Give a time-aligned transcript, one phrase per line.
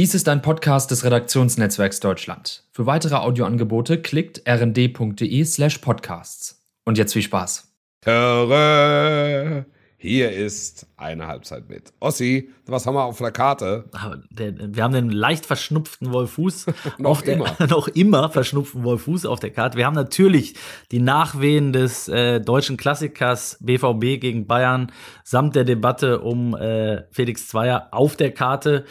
[0.00, 2.64] Dies ist ein Podcast des Redaktionsnetzwerks Deutschland.
[2.72, 6.66] Für weitere Audioangebote klickt rnd.de slash podcasts.
[6.86, 7.70] Und jetzt viel Spaß.
[8.06, 9.66] Höre,
[9.98, 11.92] hier ist eine Halbzeit mit.
[12.00, 13.90] Ossi, was haben wir auf der Karte?
[14.30, 16.64] Wir haben den leicht verschnupften Wolfuß.
[16.98, 17.54] noch der, immer.
[17.68, 19.76] noch immer verschnupften Wolfuß auf der Karte.
[19.76, 20.54] Wir haben natürlich
[20.92, 24.90] die Nachwehen des äh, deutschen Klassikers BVB gegen Bayern
[25.24, 28.86] samt der Debatte um äh, Felix Zweier auf der Karte.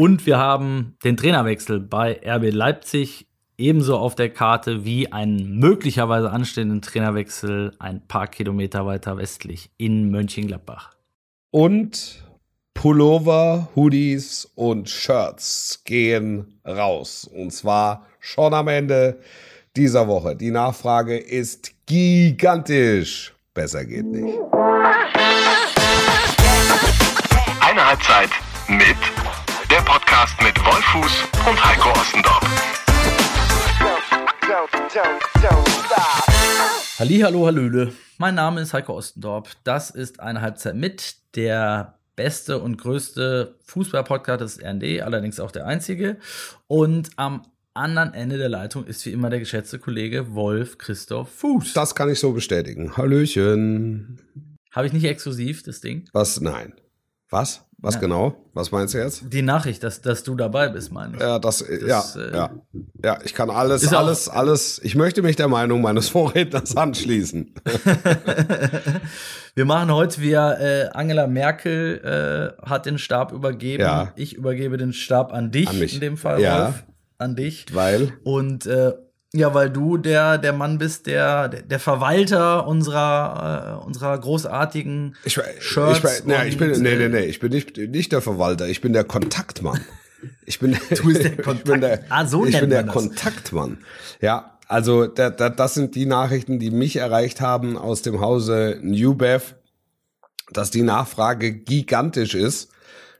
[0.00, 3.26] Und wir haben den Trainerwechsel bei RB Leipzig
[3.56, 10.12] ebenso auf der Karte wie einen möglicherweise anstehenden Trainerwechsel ein paar Kilometer weiter westlich in
[10.12, 10.92] Mönchengladbach.
[11.50, 12.22] Und
[12.74, 17.28] Pullover, Hoodies und Shirts gehen raus.
[17.34, 19.18] Und zwar schon am Ende
[19.74, 20.36] dieser Woche.
[20.36, 23.34] Die Nachfrage ist gigantisch.
[23.52, 24.38] Besser geht nicht.
[27.60, 28.30] Eine Halbzeit
[28.68, 29.17] mit
[30.18, 32.42] Podcast mit Wolfuß und Heiko Ostendorf.
[36.98, 37.92] Hallo, Hallöle.
[38.16, 39.48] Mein Name ist Heiko Ostendorp.
[39.62, 45.66] Das ist eine Halbzeit mit der beste und größte Fußball-Podcast des RND, allerdings auch der
[45.66, 46.16] einzige.
[46.66, 51.74] Und am anderen Ende der Leitung ist wie immer der geschätzte Kollege Wolf Christoph Fuß.
[51.74, 52.96] Das kann ich so bestätigen.
[52.96, 54.18] Hallöchen.
[54.72, 56.08] Habe ich nicht exklusiv das Ding?
[56.12, 56.40] Was?
[56.40, 56.72] Nein.
[57.30, 57.67] Was?
[57.80, 58.00] Was ja.
[58.00, 58.34] genau?
[58.54, 59.22] Was meinst du jetzt?
[59.32, 61.20] Die Nachricht, dass, dass du dabei bist, meine ich.
[61.20, 62.50] Ja, das, das ja, äh, ja.
[63.04, 64.80] Ja, ich kann alles, alles, alles.
[64.82, 67.54] Ich möchte mich der Meinung meines Vorredners anschließen.
[69.54, 73.82] Wir machen heute wir äh, Angela Merkel äh, hat den Stab übergeben.
[73.82, 74.12] Ja.
[74.14, 76.66] Ich übergebe den Stab an dich an in dem Fall, ja.
[76.66, 76.84] Wolf.
[77.18, 77.66] An dich.
[77.74, 78.12] Weil?
[78.22, 78.92] Und äh,
[79.34, 85.38] ja, weil du der, der Mann bist, der, der Verwalter unserer, äh, unserer großartigen ich,
[85.58, 86.20] Shirts.
[86.20, 88.94] Ich, nee, ich bin, nee, nee, nee, ich bin nicht, nicht der Verwalter, ich bin
[88.94, 89.80] der Kontaktmann.
[90.46, 91.58] Ich bin, du bist der Kontakt.
[91.66, 92.84] ich bin der, ah, so ich bin der.
[92.84, 93.78] Kontaktmann.
[94.22, 98.78] Ja, also da, da, das sind die Nachrichten, die mich erreicht haben aus dem Hause
[98.82, 99.56] Newbev,
[100.52, 102.70] dass die Nachfrage gigantisch ist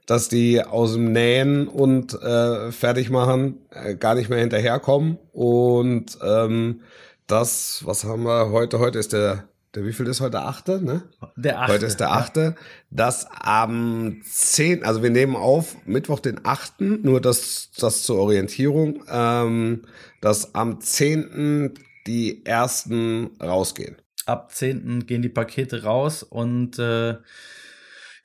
[0.09, 5.19] dass die aus dem Nähen und äh, Fertigmachen äh, gar nicht mehr hinterherkommen.
[5.33, 6.81] Und ähm,
[7.27, 8.79] das, was haben wir heute?
[8.79, 10.39] Heute ist der, der wie viel ist heute?
[10.41, 11.03] Achte, ne?
[11.35, 11.73] Der achte.
[11.73, 12.41] Heute ist der achte.
[12.41, 12.55] Ja.
[12.89, 19.03] Dass am 10, also wir nehmen auf Mittwoch den achten, nur das, das zur Orientierung,
[19.11, 19.83] ähm,
[20.21, 21.75] dass am 10.
[22.07, 23.97] die ersten rausgehen.
[24.25, 25.05] Ab 10.
[25.05, 27.17] gehen die Pakete raus und äh,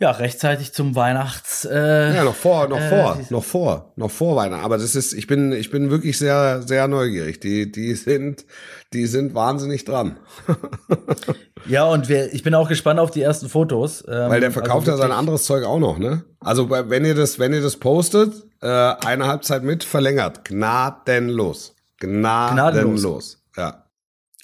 [0.01, 1.65] ja, rechtzeitig zum Weihnachts.
[1.65, 4.65] Äh, ja, noch vor, noch äh, vor, noch vor, noch vor Weihnachten.
[4.65, 7.41] Aber das ist, ich bin, ich bin wirklich sehr, sehr neugierig.
[7.41, 8.45] Die, die sind,
[8.93, 10.17] die sind wahnsinnig dran.
[11.67, 14.05] ja, und wir, ich bin auch gespannt auf die ersten Fotos.
[14.09, 16.25] Ähm, Weil der verkauft also ja sein anderes Zeug auch noch, ne?
[16.41, 22.55] Also wenn ihr das, wenn ihr das postet, äh, eine Halbzeit mit verlängert, gnadenlos, gnadenlos,
[22.55, 23.45] gnadenlos.
[23.57, 23.85] ja.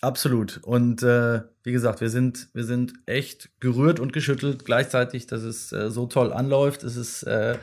[0.03, 0.61] Absolut.
[0.63, 5.73] Und äh, wie gesagt, wir sind, wir sind echt gerührt und geschüttelt gleichzeitig, dass es
[5.73, 6.83] äh, so toll anläuft.
[6.85, 7.57] Es ist äh,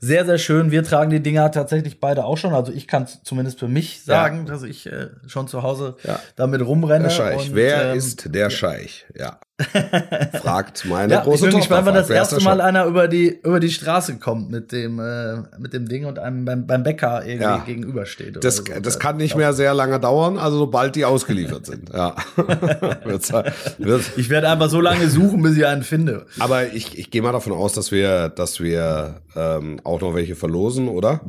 [0.00, 0.72] sehr, sehr schön.
[0.72, 2.54] Wir tragen die Dinger tatsächlich beide auch schon.
[2.54, 4.52] Also ich kann zumindest für mich sagen, ja.
[4.52, 6.18] dass ich äh, schon zu Hause ja.
[6.34, 7.04] damit rumrenne.
[7.04, 7.48] Der Scheich.
[7.48, 9.06] Und, Wer ähm, ist der Scheich?
[9.14, 9.38] Ja.
[10.42, 13.58] Fragt meine ja, große ich bin gespannt, wann das erste Mal einer über die, über
[13.58, 17.42] die Straße kommt mit dem, äh, mit dem Ding und einem beim, beim Bäcker irgendwie
[17.42, 17.64] ja.
[17.64, 18.44] gegenübersteht.
[18.44, 18.64] Das, so.
[18.82, 21.88] das kann nicht mehr sehr lange dauern, also sobald die ausgeliefert sind.
[21.88, 22.14] Ja.
[24.16, 26.26] ich werde einfach so lange suchen, bis ich einen finde.
[26.38, 30.36] Aber ich, ich gehe mal davon aus, dass wir, dass wir ähm, auch noch welche
[30.36, 31.22] verlosen, oder?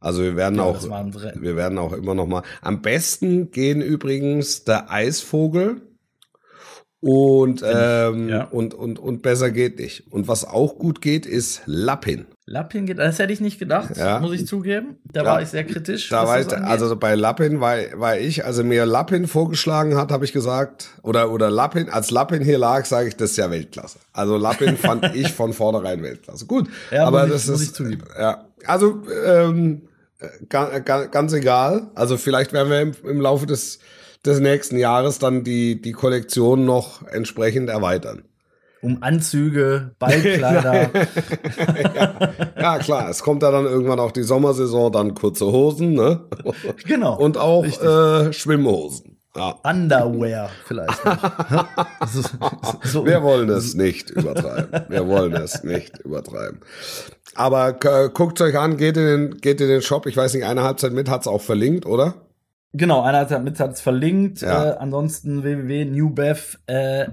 [0.00, 2.42] Also wir werden ja, auch, wir werden auch immer noch mal.
[2.62, 5.82] Am besten gehen übrigens der Eisvogel
[7.06, 8.44] und, ähm, ja.
[8.50, 10.10] und, und, und besser geht nicht.
[10.10, 12.26] Und was auch gut geht, ist Lappin.
[12.46, 14.18] Lappin geht, das hätte ich nicht gedacht, ja.
[14.18, 14.96] muss ich zugeben.
[15.04, 15.26] Da ja.
[15.30, 16.08] war ich sehr kritisch.
[16.08, 20.24] Da war ich, also bei Lappin war, war ich, also mir Lappin vorgeschlagen hat, habe
[20.24, 24.00] ich gesagt, oder, oder Lappin, als Lappin hier lag, sage ich, das ist ja Weltklasse.
[24.12, 26.46] Also Lappin fand ich von vornherein Weltklasse.
[26.46, 28.02] Gut, aber das ich, muss ist, ich zugeben.
[28.18, 29.82] ja, also, ähm,
[30.48, 31.88] ganz, ganz egal.
[31.94, 33.78] Also vielleicht werden wir im, im Laufe des,
[34.26, 38.22] des nächsten Jahres dann die, die Kollektion noch entsprechend erweitern.
[38.82, 40.90] Um Anzüge, Ballkleider.
[41.94, 42.18] ja,
[42.60, 46.20] ja, klar, es kommt ja dann irgendwann auch die Sommersaison, dann kurze Hosen, ne?
[46.86, 47.18] Genau.
[47.18, 49.16] Und auch äh, Schwimmhosen.
[49.36, 49.54] Ja.
[49.64, 51.66] Underwear vielleicht noch.
[52.06, 52.22] so,
[52.84, 53.06] so.
[53.06, 54.86] Wir wollen es nicht übertreiben.
[54.88, 56.60] Wir wollen es nicht übertreiben.
[57.34, 60.06] Aber äh, guckt euch an, geht in, den, geht in den Shop.
[60.06, 62.14] Ich weiß nicht, eine Halbzeit mit hat's auch verlinkt, oder?
[62.76, 64.40] Genau, einer hat mit hat's verlinkt.
[64.42, 64.72] Ja.
[64.72, 67.08] Äh, ansonsten www.newbev.de,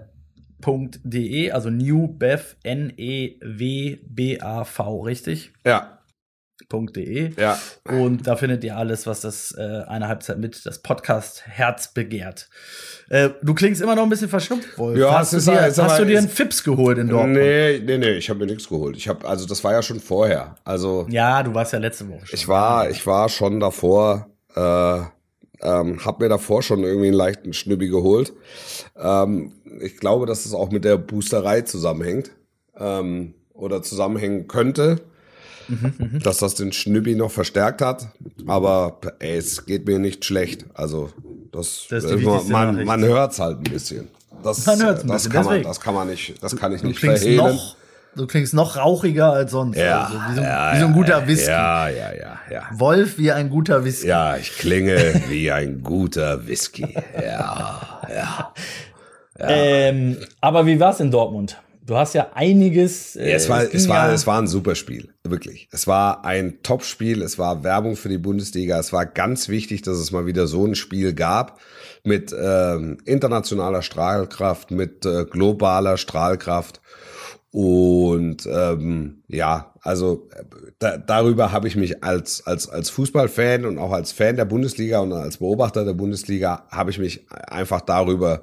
[1.48, 2.56] äh, also newbev,
[3.64, 5.52] N-E-W-B-A-V, richtig?
[5.66, 6.00] Ja.
[6.70, 7.34] podcast.de.
[7.40, 7.58] Ja.
[7.90, 12.50] Und da findet ihr alles, was das äh, eine Halbzeit mit das Podcast Herz begehrt.
[13.10, 14.98] Äh, du klingst immer noch ein bisschen verschnupft, Wolf.
[14.98, 16.98] Ja, hast es du ist- dir, es ist hast du dir es- einen Fips geholt
[16.98, 17.34] in Dortmund?
[17.38, 18.96] Nee, nee, nee, ich habe mir nichts geholt.
[18.98, 20.56] Ich habe also das war ja schon vorher.
[20.64, 22.40] Also Ja, du warst ja letzte Woche schon.
[22.40, 25.02] ich war ich war schon davor äh,
[25.64, 28.34] ähm, habe mir davor schon irgendwie einen leichten Schnübbi geholt.
[28.98, 32.32] Ähm, ich glaube, dass es auch mit der Boosterei zusammenhängt
[32.78, 35.02] ähm, oder zusammenhängen könnte.
[36.24, 38.08] dass das den Schnübbi noch verstärkt hat.
[38.48, 40.66] Aber ey, es geht mir nicht schlecht.
[40.74, 41.10] Also
[41.54, 44.10] das, Das äh, man, man, man hört's halt ein bisschen.
[44.44, 45.68] Das, Man hört's ein das bisschen, kann man, deswegen.
[45.70, 47.38] das kann man nicht, das kann ich du nicht verhehlen.
[47.38, 47.78] noch,
[48.16, 49.78] du klingst noch rauchiger als sonst.
[49.78, 51.50] Ja, also, wie, so, ja, wie so ein ja, guter Whisky.
[51.52, 52.64] Ja, ja, ja, ja.
[52.74, 54.08] Wolf wie ein guter Whisky.
[54.08, 56.96] Ja, ich klinge wie ein guter Whisky.
[57.22, 58.54] Ja, ja.
[59.40, 61.58] Ähm, aber wie war's in Dortmund?
[61.86, 63.16] Du hast ja einiges.
[63.18, 65.68] Äh, Ja, es, war, es, war, ja- es war ein super Spiel, wirklich.
[65.72, 68.80] Es war ein Top-Spiel, es war Werbung für die Bundesliga.
[68.80, 71.60] Es war ganz wichtig, dass es mal wieder so ein Spiel gab
[72.06, 76.80] mit ähm, internationaler Strahlkraft, mit äh, globaler Strahlkraft.
[77.54, 80.28] Und ähm, ja, also
[80.80, 85.02] da, darüber habe ich mich als, als, als Fußballfan und auch als Fan der Bundesliga
[85.02, 88.42] und als Beobachter der Bundesliga, habe ich mich einfach darüber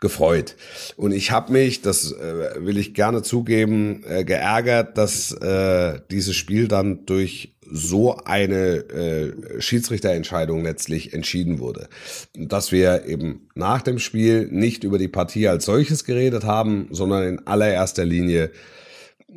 [0.00, 0.56] gefreut.
[0.96, 6.36] Und ich habe mich, das äh, will ich gerne zugeben, äh, geärgert, dass äh, dieses
[6.36, 11.88] Spiel dann durch so eine äh, Schiedsrichterentscheidung letztlich entschieden wurde.
[12.34, 17.24] Dass wir eben nach dem Spiel nicht über die Partie als solches geredet haben, sondern
[17.24, 18.50] in allererster Linie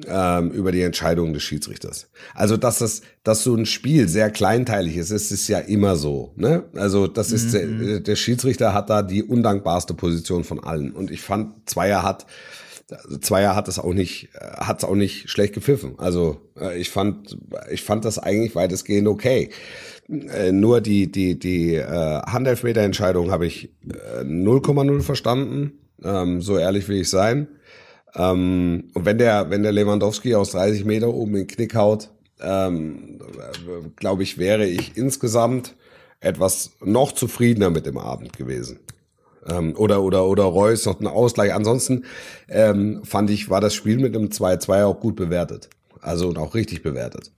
[0.08, 2.10] ähm, über die Entscheidung des Schiedsrichters.
[2.34, 6.34] Also, dass das, dass so ein Spiel sehr kleinteilig ist, ist es ja immer so.
[6.36, 6.64] Ne?
[6.74, 10.92] Also, das ist der, der Schiedsrichter hat da die undankbarste Position von allen.
[10.92, 12.26] Und ich fand, Zweier hat
[12.92, 15.96] also Zweier hat es auch nicht, hat es auch nicht schlecht gepfiffen.
[15.98, 17.38] Also äh, ich fand,
[17.72, 19.50] ich fand das eigentlich weitestgehend okay.
[20.08, 25.80] Äh, nur die die die äh, Handelfmeterentscheidung habe ich äh, 0,0 verstanden.
[26.04, 27.48] Ähm, so ehrlich will ich sein.
[28.16, 32.10] Ähm, und wenn der, wenn der Lewandowski aus 30 Meter oben in den Knick haut,
[32.42, 33.20] ähm,
[33.96, 35.76] glaube ich, wäre ich insgesamt
[36.20, 38.80] etwas noch zufriedener mit dem Abend gewesen.
[39.48, 41.54] Ähm, oder, oder, oder Reus noch einen Ausgleich.
[41.54, 42.06] Ansonsten
[42.50, 45.70] ähm, fand ich, war das Spiel mit einem 2-2 auch gut bewertet.
[46.02, 47.32] Also und auch richtig bewertet.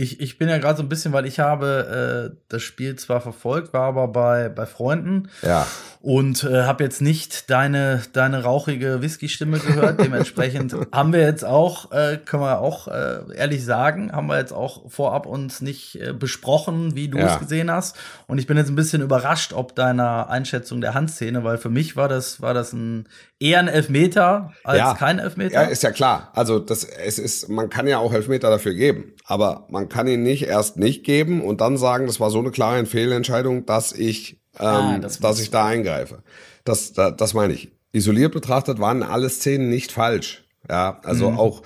[0.00, 3.20] Ich, ich bin ja gerade so ein bisschen, weil ich habe äh, das Spiel zwar
[3.20, 5.66] verfolgt, war aber bei, bei Freunden Ja.
[6.00, 10.00] und äh, habe jetzt nicht deine, deine rauchige Whisky-Stimme gehört.
[10.00, 14.52] Dementsprechend haben wir jetzt auch, äh, können wir auch äh, ehrlich sagen, haben wir jetzt
[14.54, 17.34] auch vorab uns nicht äh, besprochen, wie du Ja.
[17.34, 17.94] es gesehen hast.
[18.26, 21.94] Und ich bin jetzt ein bisschen überrascht, ob deiner Einschätzung der Handszene, weil für mich
[21.96, 23.06] war das, war das ein
[23.38, 24.94] eher ein Elfmeter als Ja.
[24.94, 25.54] kein Elfmeter.
[25.62, 26.30] Ja, ist ja klar.
[26.34, 30.22] Also das, es ist, man kann ja auch Elfmeter dafür geben, aber man kann ihn
[30.22, 34.40] nicht erst nicht geben und dann sagen, das war so eine klare Fehlentscheidung, dass ich,
[34.58, 36.22] ähm, Ah, das dass meinst ich da eingreife.
[36.64, 37.70] Das, da, das meine ich.
[37.92, 40.44] Isoliert betrachtet waren alle Szenen nicht falsch.
[40.68, 41.62] Ja, also auch,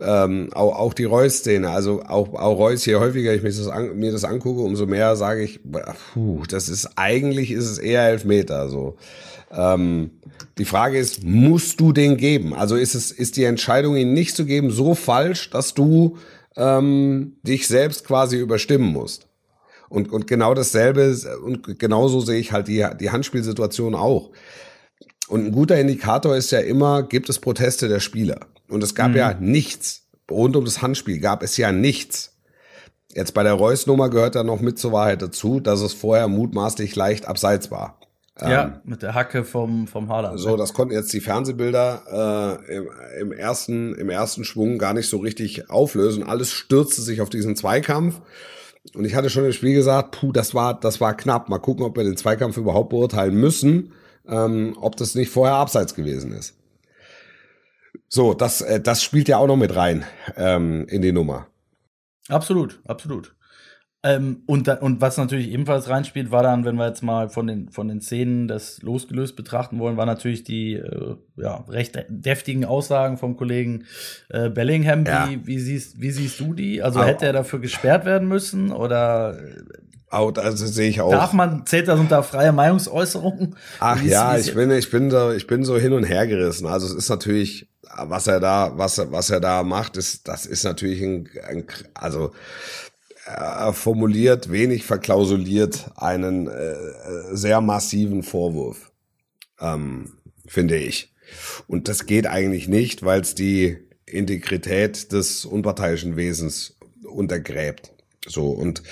[0.00, 3.96] ähm, auch, auch die Reus-Szene, also auch, auch Reus, je häufiger ich mir das, an,
[3.96, 5.60] mir das angucke, umso mehr sage ich,
[6.12, 8.96] puh, das ist, eigentlich ist es eher Elfmeter, so.
[9.50, 10.10] Ähm,
[10.58, 12.54] die Frage ist, musst du den geben?
[12.54, 16.18] Also ist es, ist die Entscheidung, ihn nicht zu geben, so falsch, dass du
[16.56, 19.28] ähm, dich selbst quasi überstimmen musst?
[19.88, 24.30] Und, und genau dasselbe, und genauso sehe ich halt die, die Handspielsituation auch.
[25.28, 28.40] Und ein guter Indikator ist ja immer, gibt es Proteste der Spieler?
[28.68, 30.08] Und es gab ja nichts.
[30.30, 32.34] Rund um das Handspiel gab es ja nichts.
[33.14, 36.96] Jetzt bei der Reus-Nummer gehört ja noch mit zur Wahrheit dazu, dass es vorher mutmaßlich
[36.96, 38.00] leicht abseits war.
[38.40, 40.40] Ja, mit der Hacke vom, vom Haaland.
[40.40, 45.08] So, das konnten jetzt die Fernsehbilder äh, im, im, ersten, im ersten Schwung gar nicht
[45.08, 46.24] so richtig auflösen.
[46.24, 48.20] Alles stürzte sich auf diesen Zweikampf.
[48.92, 51.48] Und ich hatte schon im Spiel gesagt, puh, das war, das war knapp.
[51.48, 53.92] Mal gucken, ob wir den Zweikampf überhaupt beurteilen müssen,
[54.26, 56.54] ähm, ob das nicht vorher abseits gewesen ist.
[58.08, 60.04] So, das, äh, das spielt ja auch noch mit rein
[60.36, 61.46] ähm, in die Nummer.
[62.28, 63.34] Absolut, absolut.
[64.06, 67.46] Ähm, und, da, und was natürlich ebenfalls reinspielt, war dann, wenn wir jetzt mal von
[67.46, 72.66] den, von den Szenen das losgelöst betrachten wollen, war natürlich die äh, ja, recht deftigen
[72.66, 73.84] Aussagen vom Kollegen
[74.28, 75.06] äh, Bellingham.
[75.06, 75.28] Ja.
[75.30, 76.82] Wie, wie, siehst, wie siehst du die?
[76.82, 77.04] Also Au.
[77.04, 79.62] hätte er dafür gesperrt werden müssen oder äh,
[80.10, 81.10] Auch, also sehe ich auch.
[81.10, 83.56] darf man, zählt das unter freie Meinungsäußerung?
[83.80, 85.94] Ach Wie ist- ja, wie ist- ich bin, ich bin so, ich bin so hin
[85.94, 86.66] und her gerissen.
[86.66, 87.70] Also es ist natürlich,
[88.06, 91.64] was er da, was, er- was er da macht, ist, das ist natürlich ein, ein
[91.94, 92.32] also
[93.24, 96.74] er formuliert wenig verklausuliert einen äh,
[97.32, 98.92] sehr massiven Vorwurf,
[99.60, 101.14] ähm, finde ich.
[101.66, 107.92] Und das geht eigentlich nicht, weil es die Integrität des unparteiischen Wesens untergräbt.
[108.26, 108.82] So und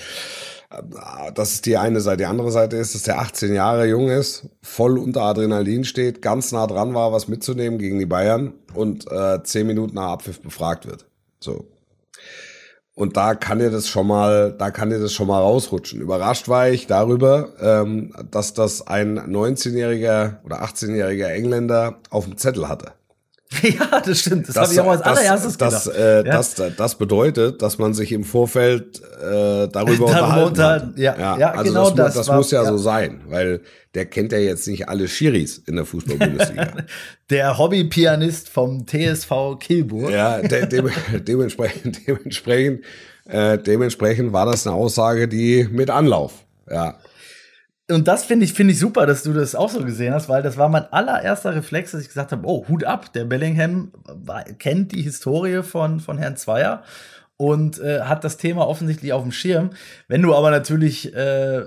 [0.71, 2.17] äh, das ist die eine Seite.
[2.17, 6.51] Die andere Seite ist, dass der 18 Jahre jung ist, voll unter Adrenalin steht, ganz
[6.51, 10.87] nah dran war, was mitzunehmen gegen die Bayern und äh, zehn Minuten nach Abpfiff befragt
[10.87, 11.05] wird.
[11.39, 11.67] So.
[12.95, 15.99] Und da kann dir das schon mal, da kann dir das schon mal rausrutschen.
[15.99, 22.69] Überrascht war ich darüber, ähm, dass das ein 19-jähriger oder 18-jähriger Engländer auf dem Zettel
[22.69, 22.93] hatte.
[23.63, 24.47] Ja, das stimmt.
[24.47, 25.97] Das, das habe ich auch als allererstes das, gedacht.
[25.97, 26.23] Äh, ja.
[26.23, 30.97] das, das bedeutet, dass man sich im Vorfeld äh, darüber unterhalten hat.
[30.97, 33.61] Ja, ja, ja also genau das, das, das muss ja, ja, so sein, weil
[33.95, 36.73] der kennt ja jetzt nicht alle Schiris in der Fußball-Bundesliga.
[37.29, 40.11] der Hobby-Pianist vom TSV Kielburg.
[40.11, 40.83] Ja, de de
[41.19, 42.83] dementsprechend, dementsprechend,
[43.25, 46.33] äh, dementsprechend war das eine Aussage, die mit Anlauf.
[46.69, 46.95] Ja
[47.89, 50.41] und das finde ich, finde ich super, dass du das auch so gesehen hast, weil
[50.41, 54.43] das war mein allererster Reflex, dass ich gesagt habe, oh, Hut ab, der Bellingham war,
[54.43, 56.83] kennt die Historie von, von Herrn Zweier
[57.35, 59.71] und äh, hat das Thema offensichtlich auf dem Schirm.
[60.07, 61.63] Wenn du aber natürlich äh,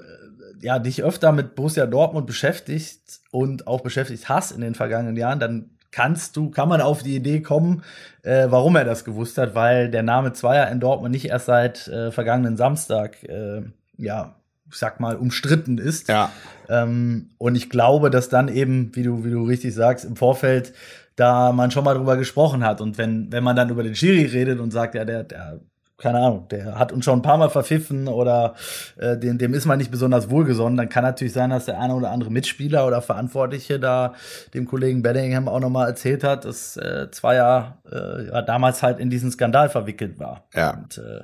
[0.62, 5.38] ja, dich öfter mit Borussia Dortmund beschäftigst und auch beschäftigt hast in den vergangenen Jahren,
[5.38, 7.82] dann kannst du, kann man auf die Idee kommen,
[8.22, 11.88] äh, warum er das gewusst hat, weil der Name Zweier in Dortmund nicht erst seit
[11.88, 13.62] äh, vergangenen Samstag äh,
[13.98, 14.36] ja
[14.70, 16.08] ich sag mal, umstritten ist.
[16.08, 16.30] Ja.
[16.68, 20.72] Ähm, und ich glaube, dass dann eben, wie du, wie du richtig sagst, im Vorfeld
[21.16, 22.80] da man schon mal drüber gesprochen hat.
[22.80, 25.60] Und wenn, wenn man dann über den Schiri redet und sagt, ja, der, der,
[25.96, 28.54] keine Ahnung, der hat uns schon ein paar Mal verpfiffen oder
[28.98, 31.94] äh, dem, dem ist man nicht besonders wohlgesonnen, dann kann natürlich sein, dass der eine
[31.94, 34.12] oder andere Mitspieler oder Verantwortliche da
[34.52, 39.08] dem Kollegen Bellingham auch nochmal erzählt hat, dass äh, Zweier äh, ja, damals halt in
[39.08, 40.44] diesen Skandal verwickelt war.
[40.54, 40.74] Ja.
[40.74, 41.22] Und, äh,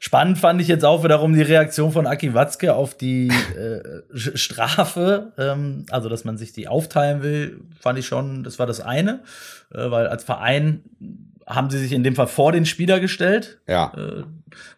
[0.00, 5.32] Spannend fand ich jetzt auch wiederum die Reaktion von Aki Watzke auf die äh, Strafe.
[5.38, 9.20] Ähm, also, dass man sich die aufteilen will, fand ich schon, das war das eine.
[9.72, 10.82] Äh, weil als Verein
[11.46, 13.58] haben sie sich in dem Fall vor den Spieler gestellt.
[13.66, 13.92] Ja.
[13.96, 14.24] Äh,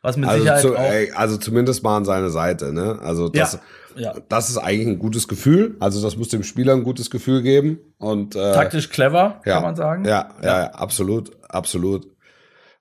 [0.03, 2.99] was mit also Sicherheit zu, auch ey, Also zumindest mal an seine Seite, ne?
[3.03, 3.59] Also das,
[3.97, 4.15] ja, ja.
[4.29, 5.77] das ist eigentlich ein gutes Gefühl.
[5.81, 7.79] Also das muss dem Spieler ein gutes Gefühl geben.
[7.99, 10.05] Und äh, taktisch clever, ja, kann man sagen.
[10.05, 12.07] Ja, ja, ja, absolut, absolut.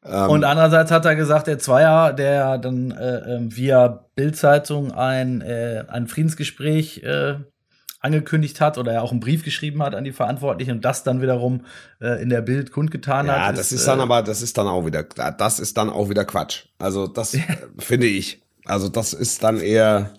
[0.06, 5.42] Ähm, und andererseits hat er gesagt, der Zweier, der dann äh, äh, via Bildzeitung ein,
[5.42, 7.36] äh, ein Friedensgespräch äh,
[8.00, 11.22] angekündigt hat oder er auch einen Brief geschrieben hat an die Verantwortlichen und das dann
[11.22, 11.66] wiederum
[12.00, 13.40] äh, in der Bild kundgetan ja, hat.
[13.40, 15.90] Ja, das ist, ist dann äh, aber, das ist dann auch wieder, das ist dann
[15.90, 16.66] auch wieder Quatsch.
[16.80, 17.38] Also das
[17.78, 18.42] finde ich.
[18.66, 20.14] Also das ist dann eher,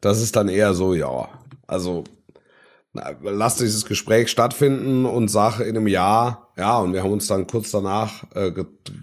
[0.00, 1.28] das ist dann eher so, ja.
[1.66, 2.04] Also
[3.22, 7.46] lass dieses Gespräch stattfinden und sag in einem Jahr, ja, und wir haben uns dann
[7.46, 8.52] kurz danach äh,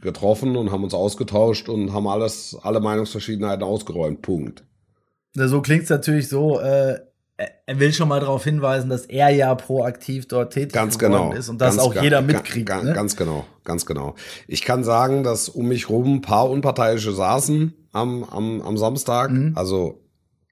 [0.02, 4.22] getroffen und haben uns ausgetauscht und haben alles, alle Meinungsverschiedenheiten ausgeräumt.
[4.22, 4.66] Punkt.
[5.34, 7.00] So klingt's natürlich so, äh,
[7.38, 11.50] er will schon mal darauf hinweisen, dass er ja proaktiv dort tätig ganz genau, ist
[11.50, 12.68] und das auch jeder mitkriegt.
[12.68, 12.94] Ganz, ne?
[12.94, 14.16] ganz genau, ganz genau.
[14.48, 19.32] Ich kann sagen, dass um mich rum ein paar Unparteiische saßen am, am, am Samstag.
[19.32, 19.54] Mhm.
[19.56, 20.02] Also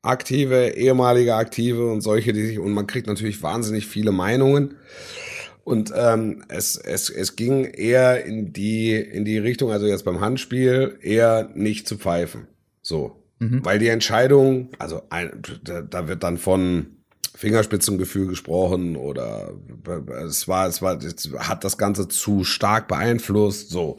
[0.02, 4.76] aktive, ehemalige Aktive und solche, die sich, und man kriegt natürlich wahnsinnig viele Meinungen.
[5.63, 10.20] Und ähm, es, es, es ging eher in die, in die Richtung, also jetzt beim
[10.20, 12.48] Handspiel, eher nicht zu pfeifen.
[12.82, 13.24] So.
[13.39, 13.63] Mhm.
[13.63, 16.98] Weil die Entscheidung, also ein, da, da wird dann von
[17.36, 19.53] Fingerspitzengefühl gesprochen oder
[20.25, 23.70] es war, es war, es hat das Ganze zu stark beeinflusst.
[23.70, 23.98] So.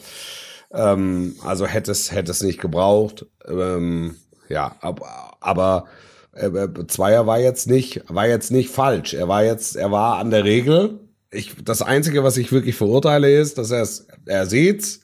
[0.73, 3.26] Ähm, also hätte es, hätte es nicht gebraucht.
[3.49, 4.16] Ähm,
[4.49, 5.87] ja, aber, aber
[6.33, 9.14] äh, äh, Zweier war jetzt nicht, war jetzt nicht falsch.
[9.14, 11.00] Er war jetzt, er war an der Regel.
[11.35, 15.00] Ich, das einzige, was ich wirklich verurteile, ist, dass er es, er sieht's,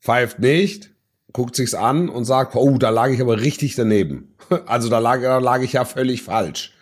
[0.00, 0.90] pfeift nicht,
[1.32, 4.34] guckt sich's an und sagt, oh, da lag ich aber richtig daneben.
[4.66, 6.72] Also da lag, da lag ich ja völlig falsch.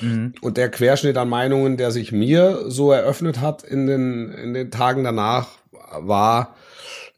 [0.00, 0.32] Mhm.
[0.40, 4.70] Und der Querschnitt an Meinungen, der sich mir so eröffnet hat in den, in den
[4.70, 5.48] Tagen danach,
[5.98, 6.56] war,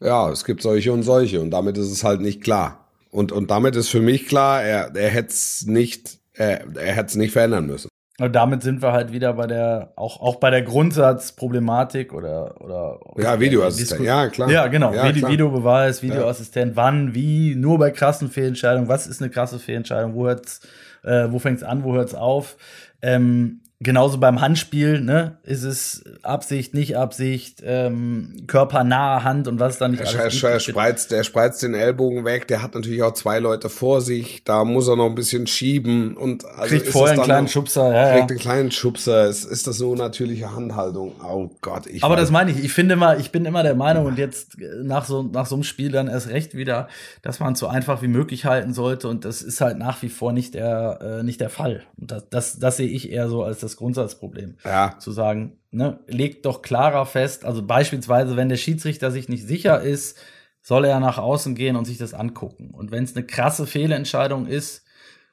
[0.01, 2.89] ja, es gibt solche und solche und damit ist es halt nicht klar.
[3.11, 7.07] Und, und damit ist für mich klar, er, er hätte es nicht, er, er hätte
[7.07, 7.89] es nicht verändern müssen.
[8.19, 12.99] Und damit sind wir halt wieder bei der, auch, auch bei der Grundsatzproblematik oder, oder.
[13.17, 14.51] Ja, Videoassistent, ja, klar.
[14.51, 14.93] Ja, genau.
[14.93, 20.13] Ja, Video, Videobeweis, Videoassistent, wann, wie, nur bei krassen Fehlentscheidungen, was ist eine krasse Fehlentscheidung,
[20.13, 20.61] wo hört's,
[21.03, 22.55] äh, wo fängt's an, wo hört's auf?
[23.01, 29.77] Ähm, genauso beim Handspiel, ne, ist es Absicht, nicht Absicht, ähm, körpernahe Hand und was
[29.77, 30.43] da nicht er, alles.
[30.43, 34.01] Er, er, spreizt, er spreizt den Ellbogen weg, der hat natürlich auch zwei Leute vor
[34.01, 37.93] sich, da muss er noch ein bisschen schieben und also kriegt vorher einen kleinen Schubser,
[37.93, 38.35] ja, kriegt ja.
[38.35, 41.13] einen kleinen Schubser, ist, ist das so natürliche Handhaltung?
[41.23, 42.03] Oh Gott, ich.
[42.03, 45.05] Aber das meine ich, ich finde immer, ich bin immer der Meinung und jetzt nach
[45.05, 46.87] so, nach so einem Spiel dann erst recht wieder,
[47.21, 50.09] dass man es so einfach wie möglich halten sollte und das ist halt nach wie
[50.09, 51.83] vor nicht der, äh, nicht der Fall.
[51.99, 54.57] Und das, das, das sehe ich eher so als das das Grundsatzproblem.
[54.63, 54.95] Ja.
[54.99, 59.81] Zu sagen, ne, legt doch klarer fest, also beispielsweise, wenn der Schiedsrichter sich nicht sicher
[59.81, 60.17] ist,
[60.61, 62.71] soll er nach außen gehen und sich das angucken.
[62.71, 64.85] Und wenn es eine krasse Fehlentscheidung ist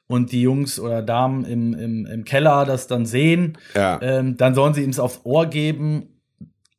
[0.07, 3.99] und die Jungs oder Damen im, im, im Keller das dann sehen, Ja.
[4.01, 6.10] ähm, dann sollen sie ihm es aufs Ohr geben.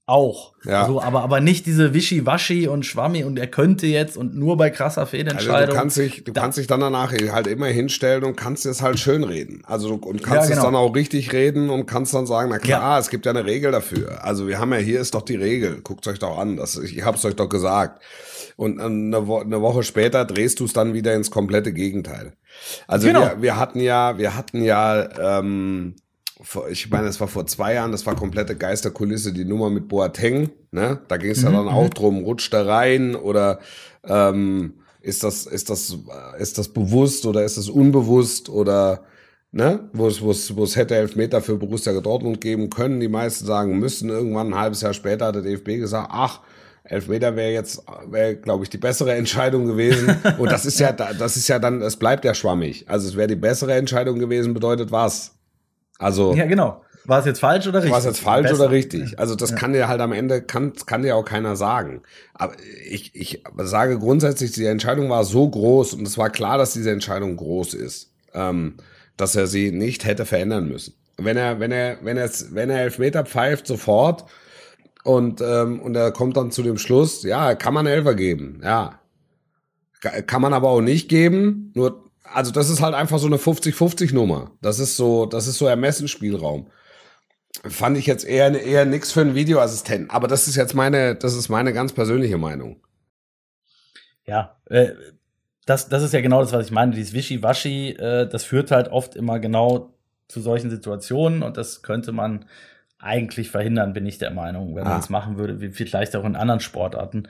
[0.04, 0.52] Auch.
[0.64, 0.86] Ja.
[0.86, 4.68] So, aber, aber nicht diese Wischi-Waschi und Schwammi und er könnte jetzt und nur bei
[4.68, 5.70] krasser Also Fehlentscheidung.
[5.70, 8.82] du kannst dich, du Da- kannst dich dann danach halt immer hinstellen und kannst es
[8.82, 9.62] halt schön reden.
[9.64, 10.62] Also und kannst Ja, es genau.
[10.64, 13.70] dann auch richtig reden und kannst dann sagen, na klar, es gibt ja eine Regel
[13.70, 14.24] dafür.
[14.24, 15.80] Also wir haben ja hier ist doch die Regel.
[15.82, 16.56] Guckt euch doch an.
[16.56, 18.02] Das, ich hab's euch doch gesagt.
[18.56, 22.32] Und ähm, eine, Wo eine Woche später drehst du es dann wieder ins komplette Gegenteil.
[22.88, 23.20] Also Genau.
[23.20, 25.94] wir, wir hatten ja, wir hatten ja, ähm,
[26.70, 30.50] ich meine, es war vor zwei Jahren, das war komplette Geisterkulisse, die Nummer mit Boateng,
[30.70, 31.00] ne?
[31.08, 33.60] Da ging es ja dann auch drum, rutscht er rein oder
[34.04, 35.96] ähm, ist das, ist das,
[36.38, 39.04] ist das bewusst oder ist das unbewusst oder
[39.52, 43.00] ne, wo es, wo es, wo es hätte Elfmeter für Borussia Dortmund geben können.
[43.00, 44.08] Die meisten sagen müssen.
[44.10, 46.40] Irgendwann ein halbes Jahr später hat der DFB gesagt, ach,
[46.84, 50.16] Elfmeter wäre jetzt, wäre, glaube ich, die bessere Entscheidung gewesen.
[50.38, 52.84] Und das ist ja, da- das ist ja dann, es bleibt ja schwammig.
[52.88, 55.32] Also es wäre die bessere Entscheidung gewesen, bedeutet was?
[55.98, 56.82] Also ja, genau.
[57.04, 57.90] War es jetzt falsch oder richtig?
[57.90, 58.62] war es jetzt falsch Besser.
[58.62, 59.18] oder richtig?
[59.18, 62.02] Also das kann dir halt am Ende, kann, kann dir auch keiner sagen.
[62.32, 62.54] Aber
[62.88, 66.92] ich, ich sage grundsätzlich, die Entscheidung war so groß und es war klar, dass diese
[66.92, 68.76] Entscheidung groß ist, ähm,
[69.16, 70.94] dass er sie nicht hätte verändern müssen.
[71.18, 74.24] Wenn er, wenn er, wenn er, wenn er Elfmeter pfeift, sofort
[75.02, 79.00] und, ähm, und er kommt dann zu dem Schluss, ja, kann man Elfer geben, ja.
[80.00, 83.36] Ka- Kann man aber auch nicht geben, nur, also das ist halt einfach so eine
[83.36, 84.52] 50-50 Nummer.
[84.60, 86.70] Das ist so, das ist so Ermessensspielraum
[87.68, 90.10] fand ich jetzt eher eher nix für einen Videoassistenten.
[90.10, 92.80] Aber das ist jetzt meine, das ist meine ganz persönliche Meinung.
[94.24, 94.92] Ja, äh,
[95.66, 96.92] das, das ist ja genau das, was ich meine.
[96.92, 99.94] Dieses Wischi-Waschi, äh, das führt halt oft immer genau
[100.28, 102.46] zu solchen Situationen und das könnte man
[103.02, 104.98] eigentlich verhindern, bin ich der Meinung, wenn man Ah.
[104.98, 107.28] es machen würde, wie vielleicht auch in anderen Sportarten.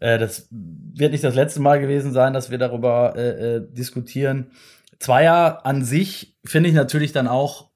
[0.00, 4.50] Äh, das wird nicht das letzte Mal gewesen sein, dass wir darüber äh, äh, diskutieren.
[4.98, 7.70] Zweier an sich finde ich natürlich dann auch,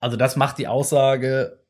[0.00, 1.63] also das macht die Aussage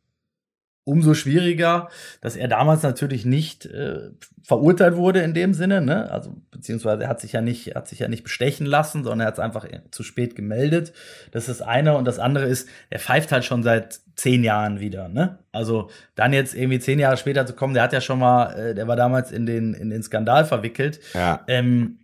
[0.84, 1.88] umso schwieriger,
[2.20, 4.10] dass er damals natürlich nicht äh,
[4.42, 6.10] verurteilt wurde in dem Sinne, ne?
[6.10, 9.26] Also beziehungsweise er hat sich ja nicht, hat sich ja nicht bestechen lassen, sondern er
[9.28, 10.92] hat es einfach zu spät gemeldet.
[11.32, 14.80] Das ist das eine und das andere ist, er pfeift halt schon seit zehn Jahren
[14.80, 15.38] wieder, ne?
[15.54, 18.74] Also dann jetzt irgendwie zehn Jahre später zu kommen, der hat ja schon mal, äh,
[18.74, 21.00] der war damals in den in den Skandal verwickelt.
[21.14, 21.40] Ja.
[21.48, 21.98] Ähm,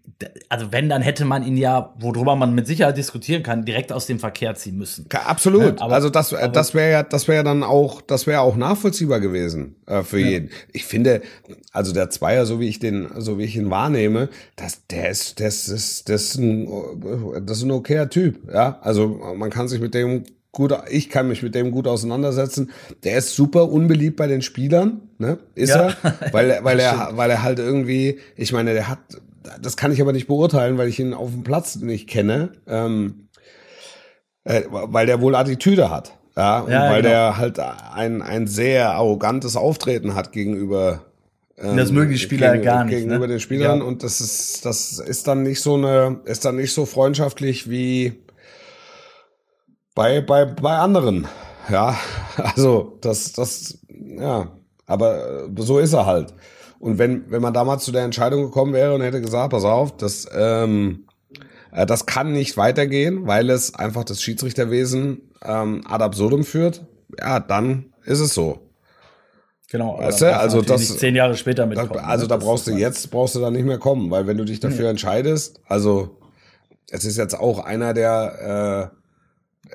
[0.51, 4.05] also wenn, dann hätte man ihn ja, worüber man mit Sicherheit diskutieren kann, direkt aus
[4.07, 5.07] dem Verkehr ziehen müssen.
[5.11, 5.79] Absolut.
[5.81, 8.41] Ja, aber- also das, aber- das wäre ja, das wäre ja dann auch, das wäre
[8.41, 10.51] auch nachvollziehbar gewesen äh, für jeden.
[10.73, 11.23] Ich finde,
[11.73, 15.41] also der Zweier, so wie ich den, so wie ich ihn wahrnehme, das, der ist,
[15.41, 16.69] das ist, das ist ein,
[17.47, 18.53] das ist ein okayer Typ.
[18.53, 22.71] Ja, also man kann sich mit dem gut, ich kann mich mit dem gut auseinandersetzen.
[23.05, 25.39] Der ist super unbeliebt bei den Spielern, ne?
[25.55, 25.95] Ist Ja.
[26.03, 28.99] er, weil, er- weil er, weil er halt irgendwie, ich meine, der hat,
[29.63, 32.51] das kann ich aber nicht beurteilen, weil ich ihn auf dem Platz nicht kenne.
[32.67, 33.29] Ähm,
[34.45, 36.13] äh, weil der wohl Attitüde hat.
[36.37, 37.09] Ja, und Ja, weil genau.
[37.15, 41.03] der halt ein, ein sehr arrogantes Auftreten hat gegenüber
[41.59, 43.35] ähm, Das mögen die Spieler gegen- gar nicht, gegenüber ne?
[43.35, 43.85] den Spielern Ja.
[43.85, 48.13] und das ist das ist dann nicht so eine ist dann nicht so freundschaftlich wie
[49.95, 51.27] bei bei bei anderen.
[51.69, 51.97] Ja,
[52.37, 54.51] also das das ja,
[54.87, 56.35] aber äh, so ist er halt.
[56.79, 59.97] Und wenn wenn man damals zu der Entscheidung gekommen wäre und hätte gesagt, pass auf,
[59.97, 61.07] das ähm,
[61.73, 66.85] äh, Das kann nicht weitergehen, weil es einfach das Schiedsrichterwesen ähm, ad absurdum führt.
[67.19, 68.61] Ja, dann ist es so.
[69.71, 69.99] Genau.
[69.99, 72.05] Weißt du, also das- nicht zehn Jahre später Da, mitkommen.
[72.05, 72.29] also ne?
[72.29, 74.59] da brauchst du ist- jetzt, brauchst du da nicht mehr kommen, weil wenn du dich
[74.59, 76.19] dafür entscheidest, also
[76.91, 79.00] es ist jetzt auch einer, der, äh,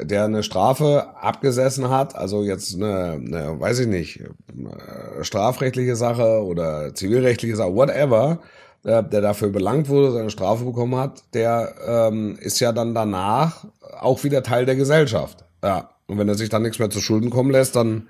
[0.02, 6.44] der eine Strafe abgesessen hat, also jetzt eine, eine weiß ich nicht, äh, strafrechtliche Sache
[6.44, 8.40] oder zivilrechtliche Sache, whatever,
[8.84, 13.66] äh, der dafür belangt wurde, seine Strafe bekommen hat, der ähm, ist ja dann danach
[14.00, 15.46] auch wieder Teil der Gesellschaft.
[15.64, 15.90] Ja.
[16.08, 18.08] Und wenn er sich dann nichts mehr zu Schulden kommen lässt, dann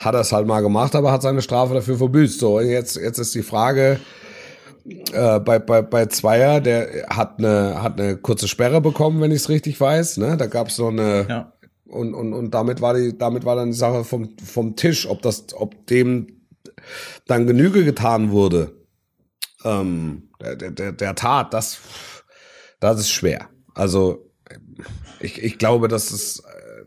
[0.00, 2.40] hat er es halt mal gemacht, aber hat seine Strafe dafür verbüßt.
[2.40, 4.00] So, jetzt, jetzt ist die Frage,
[4.86, 9.38] äh, bei, bei, bei Zweier, der hat eine, hat eine kurze Sperre bekommen, wenn ich
[9.38, 10.18] es richtig weiß.
[10.18, 10.36] Ne?
[10.36, 11.52] Da gab es noch eine Ja.
[11.86, 15.22] und, und, und damit war die, damit war dann die Sache vom, vom Tisch, ob
[15.22, 16.26] das, ob dem
[17.26, 18.72] dann Genüge getan wurde.
[19.64, 21.78] Ähm, der, der- der, der Tat, das,
[22.80, 23.48] das ist schwer.
[23.74, 24.30] Also
[25.20, 26.42] ich, ich glaube, dass es,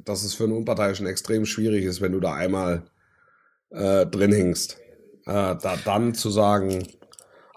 [0.05, 2.83] dass es für einen Unparteiischen extrem schwierig ist, wenn du da einmal
[3.71, 4.77] äh, drin hängst.
[5.25, 5.31] Äh,
[5.61, 6.87] da dann zu sagen,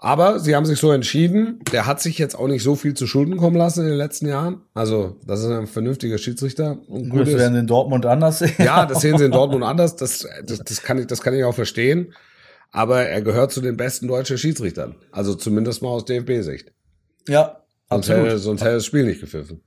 [0.01, 1.59] aber sie haben sich so entschieden.
[1.71, 4.27] Der hat sich jetzt auch nicht so viel zu Schulden kommen lassen in den letzten
[4.27, 4.61] Jahren.
[4.73, 6.79] Also, das ist ein vernünftiger Schiedsrichter.
[6.87, 8.51] Und Gut, das werden sie in Dortmund anders sehen.
[8.57, 9.95] Ja, das sehen sie in Dortmund anders.
[9.95, 12.13] Das, das, das, kann ich, das kann ich auch verstehen.
[12.71, 14.95] aber er gehört zu den besten deutschen Schiedsrichtern.
[15.11, 16.71] Also zumindest mal aus DFB-Sicht.
[17.27, 18.25] Ja, Sonst absolut.
[18.29, 19.61] hätte, sonst hätte das Spiel nicht gepfiffen.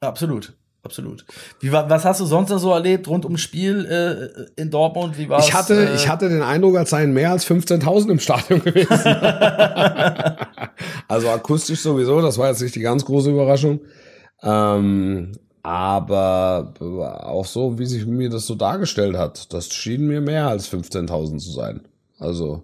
[0.00, 0.56] Absolut.
[0.84, 1.24] Absolut.
[1.60, 5.18] Wie, wa- was hast du sonst noch so erlebt rund ums Spiel äh, in Dortmund?
[5.18, 5.46] Wie war's?
[5.48, 8.88] Ich hatte, äh, ich hatte den Eindruck, als seien mehr als 15.000 im Stadion gewesen.
[11.08, 13.80] also akustisch sowieso, das war jetzt nicht die ganz große Überraschung.
[14.42, 16.72] Ähm, aber
[17.24, 21.38] auch so, wie sich mir das so dargestellt hat, das schien mir mehr als 15.000
[21.38, 21.80] zu sein.
[22.18, 22.62] Also,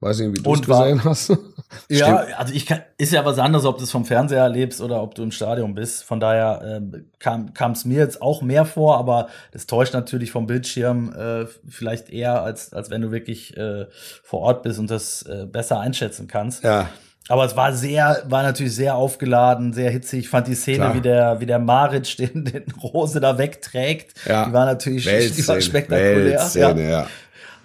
[0.00, 1.32] weiß nicht, wie du es gesehen hast.
[1.88, 5.00] Ja, also ich kann, ist ja was anderes, ob du es vom Fernseher erlebst oder
[5.02, 6.02] ob du im Stadion bist.
[6.02, 10.48] Von daher ähm, kam es mir jetzt auch mehr vor, aber das täuscht natürlich vom
[10.48, 13.86] Bildschirm äh, vielleicht eher, als, als wenn du wirklich äh,
[14.24, 16.64] vor Ort bist und das äh, besser einschätzen kannst.
[16.64, 16.88] Ja,
[17.28, 20.20] Aber es war sehr, war natürlich sehr aufgeladen, sehr hitzig.
[20.20, 20.94] Ich fand die Szene, Klar.
[20.94, 24.46] wie der, wie der Maric den, den Rose da wegträgt, Ja.
[24.46, 26.18] die war natürlich die war Weltszene, spektakulär.
[26.18, 26.24] Ja.
[26.40, 27.06] Weltszene, ja.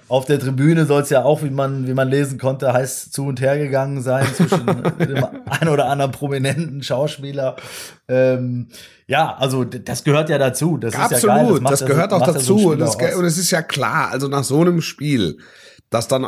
[0.08, 3.26] Auf der Tribüne soll es ja auch, wie man, wie man lesen konnte, heiß zu
[3.26, 4.66] und her gegangen sein zwischen
[5.00, 7.56] dem ein oder anderen prominenten Schauspieler.
[8.08, 8.68] Ähm,
[9.08, 10.78] ja, also das gehört ja dazu.
[10.78, 11.62] Das Absolut, ist ja geil.
[11.62, 12.70] macht das gehört so, auch ja so dazu.
[12.72, 15.38] und, das, und es ist ja klar, also nach so einem Spiel,
[15.90, 16.28] dass dann,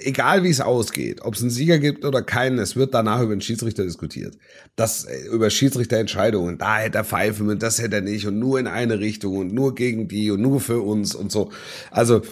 [0.00, 3.34] egal wie es ausgeht, ob es einen Sieger gibt oder keinen, es wird danach über
[3.34, 4.36] den Schiedsrichter diskutiert.
[4.76, 8.60] Das, äh, über Schiedsrichterentscheidungen, da hätte er pfeifen und das hätte er nicht und nur
[8.60, 11.50] in eine Richtung und nur gegen die und nur für uns und so.
[11.90, 12.22] Also,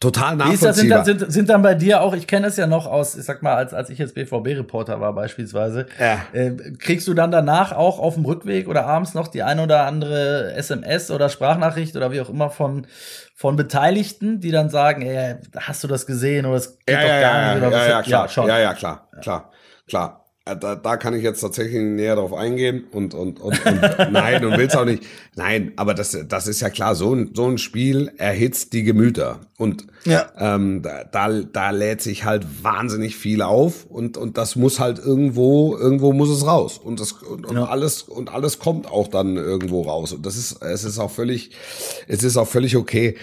[0.00, 1.04] total sind, nachvollziehbar.
[1.04, 3.42] dann, sind, sind dann bei dir auch, ich kenne es ja noch aus, ich sag
[3.42, 6.22] mal, als, als ich jetzt BVB-Reporter war beispielsweise, Ja.
[6.32, 9.84] äh, kriegst du dann danach auch auf dem Rückweg oder abends noch die ein oder
[9.86, 12.86] andere SMS oder Sprachnachricht oder wie auch immer von,
[13.34, 17.08] von Beteiligten, die dann sagen, ey, hast du das gesehen oder es geht ja, doch
[17.08, 17.88] ja, gar ja, nicht oder ja, was?
[17.88, 18.28] ja, klar.
[18.28, 18.46] schon.
[18.48, 19.50] Ja, ja, klar, klar,
[19.86, 20.21] klar.
[20.44, 23.80] Äh, Da, da kann ich jetzt tatsächlich näher drauf eingehen und, und, und, und
[24.12, 25.04] nein, und will's auch nicht.
[25.36, 29.40] Nein, aber das, das ist ja klar, so ein, so ein Spiel erhitzt die Gemüter.
[29.56, 30.26] Und Ja.
[30.36, 34.98] ähm, da, da, da lädt sich halt wahnsinnig viel auf und, und das muss halt
[34.98, 36.78] irgendwo, irgendwo muss es raus.
[36.78, 37.66] Und das und, und Ja.
[37.66, 40.12] alles, und alles kommt auch dann irgendwo raus.
[40.12, 41.52] Und das ist, es ist auch völlig,
[42.08, 43.16] es ist auch völlig okay.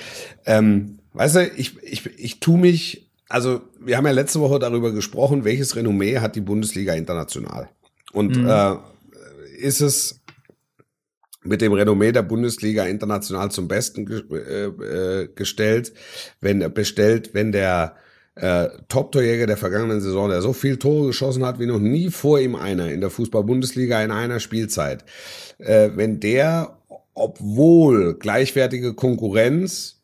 [0.45, 4.91] Ähm, weißt du, ich, ich, ich tu mich, also wir haben ja letzte Woche darüber
[4.91, 7.69] gesprochen, welches Renommee hat die Bundesliga international.
[8.11, 8.75] Und äh,
[9.59, 10.19] ist es
[11.43, 15.93] mit dem Renommee der Bundesliga international zum Besten äh, äh, gestellt,
[16.41, 17.95] wenn bestellt, wenn der
[18.35, 22.39] äh, Top-Torjäger der vergangenen Saison, der so viel Tore geschossen hat wie noch nie vor
[22.39, 25.05] ihm einer in der Fußball-Bundesliga in einer Spielzeit,
[25.59, 26.79] äh, wenn der,
[27.13, 29.98] obwohl gleichwertige Konkurrenz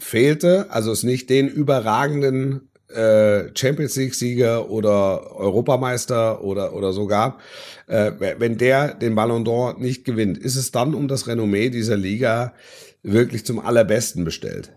[0.00, 7.06] fehlte, also es nicht den überragenden äh, Champions League Sieger oder Europameister oder oder so
[7.06, 7.40] gab,
[7.86, 11.96] äh, wenn der den Ballon d'Or nicht gewinnt, ist es dann um das Renommee dieser
[11.96, 12.54] Liga
[13.02, 14.72] wirklich zum allerbesten bestellt.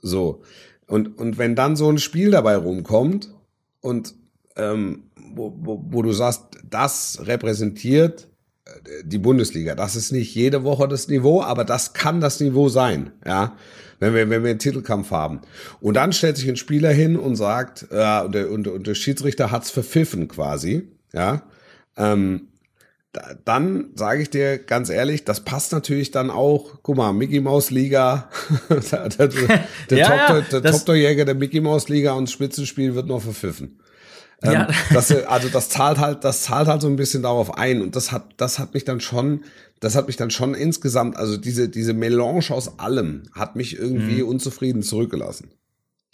[0.00, 0.42] So
[0.86, 3.34] und und wenn dann so ein Spiel dabei rumkommt
[3.80, 4.14] und
[4.56, 8.28] ähm, wo, wo, wo du sagst, das repräsentiert
[9.04, 9.74] die Bundesliga.
[9.74, 13.56] Das ist nicht jede Woche das Niveau, aber das kann das Niveau sein, ja.
[14.00, 15.40] Wenn wir, wenn wir einen Titelkampf haben.
[15.80, 18.94] Und dann stellt sich ein Spieler hin und sagt, ja, und der, und, und der
[18.94, 21.42] Schiedsrichter hat's verpfiffen quasi, ja.
[21.96, 22.48] Ähm,
[23.12, 26.78] da, dann sage ich dir ganz ehrlich, das passt natürlich dann auch.
[26.82, 28.30] Guck mal, Mickey Maus Liga,
[28.92, 29.66] der, der, der,
[29.98, 33.80] Ja, der Top-Torjäger der Mickey Maus Liga und Spitzenspiel wird noch verpfiffen.
[34.42, 34.68] Ähm, Ja.
[34.92, 38.12] das, also das zahlt halt, das zahlt halt so ein bisschen darauf ein und das
[38.12, 39.44] hat, das hat mich dann schon,
[39.80, 44.22] das hat mich dann schon insgesamt, also diese, diese Melange aus allem hat mich irgendwie
[44.22, 44.28] Mhm.
[44.28, 45.50] unzufrieden zurückgelassen.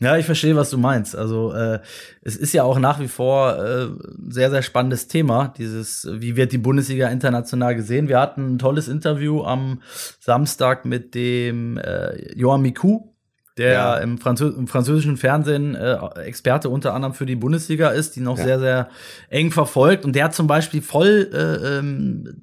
[0.01, 1.15] Ja, ich verstehe, was du meinst.
[1.15, 1.79] Also äh,
[2.21, 5.55] es ist ja auch nach wie vor äh, ein sehr, sehr spannendes Thema.
[5.57, 8.09] Dieses, wie wird die Bundesliga international gesehen?
[8.09, 9.83] Wir hatten ein tolles Interview am
[10.19, 13.14] Samstag mit dem äh, Johan Miku,
[13.57, 13.97] der Ja.
[13.99, 18.39] im, Franzö im französischen Fernsehen äh, Experte unter anderem für die Bundesliga ist, die noch
[18.39, 18.45] Ja.
[18.45, 18.89] sehr, sehr
[19.31, 20.05] eng verfolgt.
[20.05, 22.37] Und der hat zum Beispiel voll äh, ähm,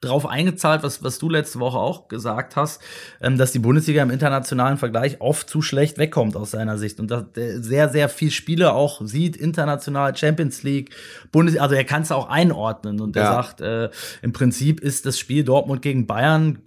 [0.00, 2.80] drauf eingezahlt, was, was du letzte Woche auch gesagt hast,
[3.20, 7.10] ähm, dass die Bundesliga im internationalen Vergleich oft zu schlecht wegkommt aus seiner Sicht und
[7.10, 10.94] dass der sehr, sehr viel Spiele auch sieht, international, Champions League,
[11.32, 13.32] Bundes, also er kann es auch einordnen und er Ja.
[13.42, 13.90] sagt, äh,
[14.22, 16.60] im Prinzip ist das Spiel Dortmund gegen Bayern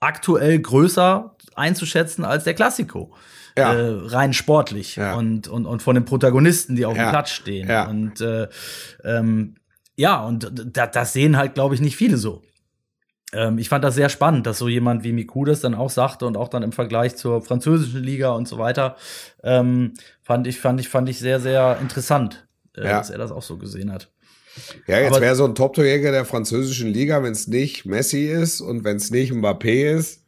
[0.00, 3.12] aktuell größer einzuschätzen als der Klassiko.
[3.56, 3.74] Ja.
[3.74, 5.14] Äh, rein sportlich Ja.
[5.14, 7.06] und, und, und von den Protagonisten, die auf Ja.
[7.06, 7.68] dem Platz stehen.
[7.68, 7.86] Ja.
[7.88, 8.48] Und äh,
[9.04, 9.56] ähm,
[9.94, 12.42] ja, und da, das sehen halt, glaube ich, nicht viele so.
[13.34, 16.26] Ähm, ich fand das sehr spannend, dass so jemand wie Miku das dann auch sagte
[16.26, 18.96] und auch dann im Vergleich zur französischen Liga und so weiter.
[19.42, 23.42] Ähm, fand ich, fand ich, fand ich sehr, sehr interessant, äh, dass er das auch
[23.42, 24.10] so gesehen hat.
[24.86, 28.84] Ja, jetzt wäre so ein Top-Torjäger der französischen Liga, wenn es nicht Messi ist und
[28.84, 30.21] wenn es nicht Mbappé ist,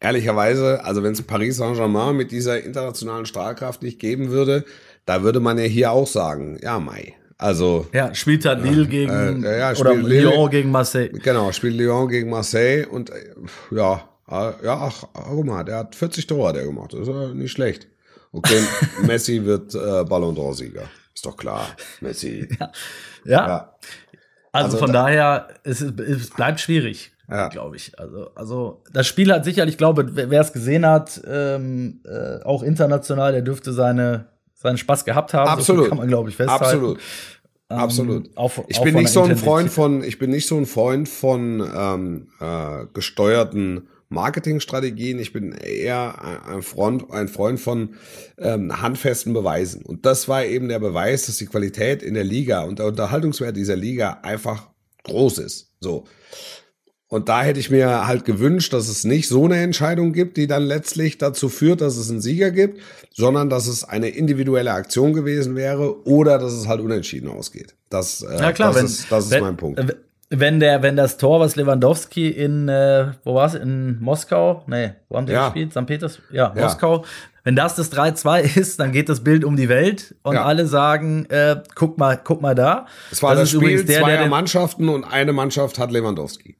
[0.00, 4.64] ehrlicherweise, also wenn es Paris Saint-Germain mit dieser internationalen Strahlkraft nicht geben würde,
[5.06, 7.14] da würde man ja hier auch sagen, ja, Mai.
[7.38, 11.08] Also Ja, spielt halt Lille gegen äh, ja, oder Lille- Lyon gegen Marseille.
[11.10, 13.14] genau, spielt Lyon gegen Marseille und äh,
[13.70, 17.08] ja, äh, ja, ach, guck mal, der hat 40 Tore hat er gemacht, das ist
[17.08, 17.88] ja nicht schlecht.
[18.32, 18.60] Okay,
[19.06, 20.82] Messi wird äh, Ballon d'Or-Sieger.
[21.14, 21.66] Ist doch klar,
[22.00, 22.46] Messi.
[22.60, 22.70] Ja,
[23.24, 23.74] Ja.
[24.52, 27.48] also, Also von da- daher, es, es bleibt schwierig, Ja.
[27.48, 27.98] glaube ich.
[27.98, 32.62] Also, also das Spiel hat sicherlich, ich glaube, wer es gesehen hat, ähm, äh, auch
[32.62, 35.46] international, der dürfte seine, seinen Spaß gehabt haben.
[35.46, 35.88] So Absolut.
[35.88, 36.64] kann man, glaube ich, festhalten.
[36.64, 36.98] Absolut.
[37.70, 38.36] Ähm, Absolut.
[38.36, 39.36] Auch, Ich bin nicht so ein.
[39.36, 45.20] Freund von, ich bin nicht so ein Freund von ähm, äh, gesteuerten Marketingstrategien.
[45.20, 47.94] Ich bin eher ein- ein Freund, ein Freund von
[48.38, 49.82] ähm, handfesten Beweisen.
[49.82, 53.56] Und das war eben der Beweis, dass die Qualität in der Liga und der Unterhaltungswert
[53.56, 54.68] dieser Liga einfach
[55.04, 55.72] groß ist.
[55.80, 56.04] So.
[57.10, 60.46] Und da hätte ich mir halt gewünscht, dass es nicht so eine Entscheidung gibt, die
[60.46, 62.78] dann letztlich dazu führt, dass es einen Sieger gibt,
[63.12, 67.74] sondern dass es eine individuelle Aktion gewesen wäre oder dass es halt unentschieden ausgeht.
[67.88, 69.80] Das, äh, Ja klar, das, wenn, ist, das ist wenn, mein Punkt.
[70.32, 74.62] Wenn der, wenn das Tor, was Lewandowski in, äh, wo war's, in Moskau?
[74.68, 75.46] Nee, wo haben die Ja.
[75.48, 75.72] gespielt?
[75.72, 75.86] St.
[75.86, 76.20] Peters?
[76.30, 76.62] Ja, Ja.
[76.62, 77.04] Moskau.
[77.42, 80.44] Wenn das das 3-2 ist, dann geht das Bild um die Welt und Ja.
[80.44, 82.86] alle sagen, äh, guck mal, guck mal da.
[83.10, 85.90] Es war das, ist Spiel übrigens der, zweier der den, Mannschaften und eine Mannschaft hat
[85.90, 86.54] Lewandowski.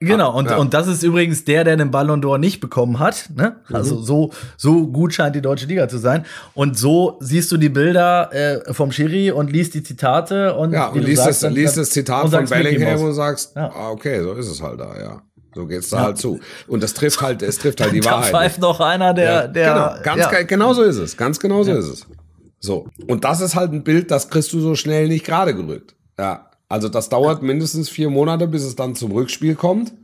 [0.00, 0.58] Genau, und, Ja.
[0.58, 3.30] und das ist übrigens der, der den Ballon d'Or nicht bekommen hat.
[3.34, 3.56] Ne?
[3.68, 3.74] Mhm.
[3.74, 6.24] Also so, so gut scheint die deutsche Liga zu sein.
[6.54, 10.88] Und so siehst du die Bilder äh, vom Schiri und liest die Zitate und, Ja,
[10.88, 13.72] und liest, sagst, das, liest das Zitat von Bellingham und sagst, Ja.
[13.74, 15.22] ah, okay, so ist es halt da, ja.
[15.54, 16.38] So geht's da halt zu.
[16.68, 18.30] Und das trifft halt, es trifft halt die Da Wahrheit.
[18.30, 20.30] pfeift noch einer, der, Ja, der genau, ganz ja.
[20.30, 21.16] ge- genau so ist es.
[21.16, 22.06] Ganz genau so ist es.
[22.60, 22.86] So.
[23.08, 25.96] Und das ist halt ein Bild, das kriegst du so schnell nicht gerade gerückt.
[26.16, 26.47] Ja.
[26.68, 29.94] Also das dauert mindestens vier Monate, bis es dann zum Rückspiel kommt.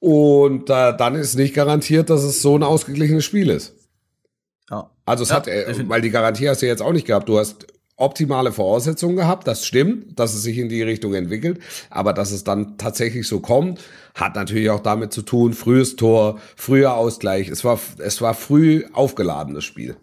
[0.00, 3.74] Und äh, dann ist nicht garantiert, dass es so ein ausgeglichenes Spiel ist.
[4.70, 4.90] Ja.
[5.04, 7.28] Also es Ja, hat, äh, weil die Garantie hast du jetzt auch nicht gehabt.
[7.28, 7.66] Du hast
[8.00, 12.44] optimale Voraussetzungen gehabt, das stimmt, dass es sich in die Richtung entwickelt, aber dass es
[12.44, 13.78] dann tatsächlich so kommt,
[14.14, 17.48] hat natürlich auch damit zu tun, frühes Tor, früher Ausgleich.
[17.48, 19.96] Es war, es war früh aufgeladen, das Spiel.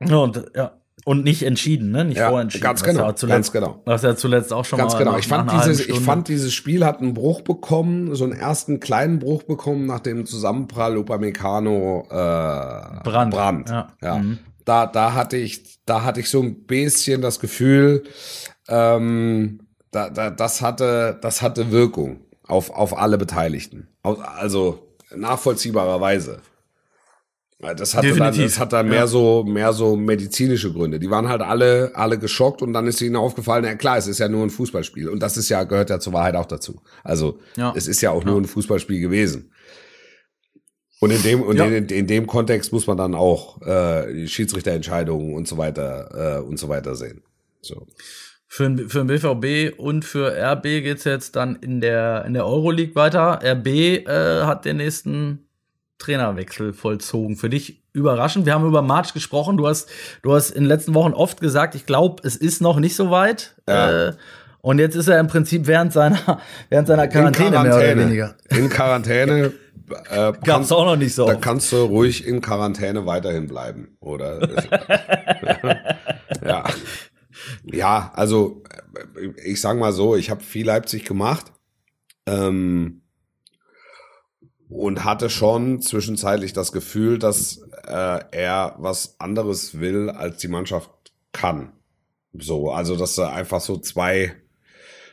[0.00, 0.80] Ja, und, ja.
[1.04, 2.04] Und nicht entschieden, ne?
[2.04, 2.62] Nicht Ja, vorentschieden.
[2.64, 3.82] ganz genau, zuletzt, ganz genau.
[3.86, 5.12] Was ja zuletzt auch schon Ganz mal genau.
[5.12, 8.78] nach- Ich fand, dieses, ich fand, dieses Spiel hat einen Bruch bekommen, so einen ersten
[8.78, 12.14] kleinen Bruch bekommen nach dem Zusammenprall Upamecano äh,
[13.02, 13.30] Brand.
[13.34, 13.68] Brand.
[13.68, 13.88] Ja.
[14.02, 14.18] Ja.
[14.18, 14.38] Mhm.
[14.64, 18.04] Da, da hatte ich, da hatte ich so ein bisschen das Gefühl,
[18.68, 23.88] ähm, da, da, das hatte, das hatte Wirkung auf, auf alle Beteiligten.
[24.02, 26.40] Also nachvollziehbarerweise.
[27.62, 29.06] Ja, Das hatte, dann, das hat dann mehr Ja.
[29.06, 30.98] so, mehr so medizinische Gründe.
[30.98, 34.18] Die waren halt alle, alle geschockt und dann ist ihnen aufgefallen, ja klar, es ist
[34.18, 35.08] ja nur ein Fußballspiel.
[35.08, 36.82] Und das ist ja, gehört ja zur Wahrheit auch dazu.
[37.04, 37.72] Also, Ja.
[37.76, 39.52] es ist ja auch nur ein Fußballspiel gewesen.
[41.00, 41.66] Und in dem, und Ja.
[41.66, 46.40] in, in dem Kontext muss man dann auch äh, die Schiedsrichterentscheidungen und so weiter äh,
[46.42, 47.22] und so weiter sehen.
[47.60, 47.86] So.
[48.48, 52.46] Für, den- für den BVB und für RB geht's jetzt dann in der, in der
[52.46, 53.40] Euroleague weiter.
[53.42, 55.48] RB äh, hat den nächsten
[56.02, 57.36] Trainerwechsel vollzogen.
[57.36, 58.46] Für dich überraschend.
[58.46, 59.56] Wir haben über March gesprochen.
[59.56, 59.88] Du hast,
[60.22, 63.10] du hast in den letzten Wochen oft gesagt, ich glaube, es ist noch nicht so
[63.10, 63.54] weit.
[63.68, 64.08] Ja.
[64.08, 64.12] Äh,
[64.60, 68.36] und jetzt ist er im Prinzip während seiner, während seiner Quarantäne, mehr oder weniger.
[68.50, 69.52] In Quarantäne.
[70.08, 71.26] Äh, Gab's kann- auch noch nicht so.
[71.26, 71.42] Da oft.
[71.42, 74.40] kannst du ruhig in Quarantäne weiterhin bleiben, oder?
[76.46, 76.64] ja.
[77.64, 78.62] Ja, also
[79.20, 81.52] äh, ich sag mal so, ich habe viel Leipzig gemacht
[82.26, 83.01] ähm,
[84.72, 90.90] und hatte schon zwischenzeitlich das Gefühl, dass äh, er was anderes will, als die Mannschaft
[91.32, 91.72] kann.
[92.38, 94.32] So, also dass er einfach so zwei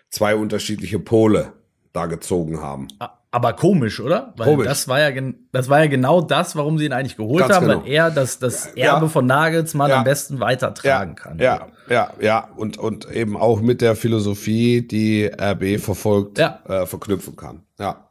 [0.09, 1.53] zwei unterschiedliche Pole
[1.93, 2.87] da gezogen haben.
[3.31, 4.33] Aber komisch, oder?
[4.37, 4.67] Weil Komisch.
[4.67, 5.11] das war ja
[5.51, 7.83] das war ja genau das, warum sie ihn eigentlich geholt Ganz haben, genau.
[7.83, 8.95] weil er das, das Ja.
[8.95, 9.97] Erbe von Nagelsmann Ja.
[9.99, 11.37] am besten weitertragen kann.
[11.37, 12.49] Ja, ja, ja.
[12.57, 16.59] Und, und eben auch mit der Philosophie, die RB verfolgt, Ja.
[16.67, 17.61] äh, verknüpfen kann.
[17.79, 18.08] Ja.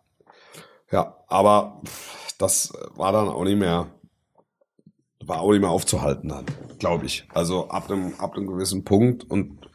[1.29, 1.83] Aber
[2.39, 3.87] das war dann auch nicht mehr,
[5.25, 6.47] war auch nicht mehr aufzuhalten dann,
[6.79, 7.29] glaube ich.
[7.33, 9.69] Also ab einem, ab einem gewissen Punkt und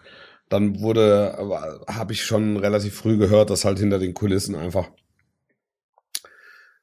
[0.49, 4.89] dann wurde, habe ich schon relativ früh gehört, dass halt hinter den Kulissen einfach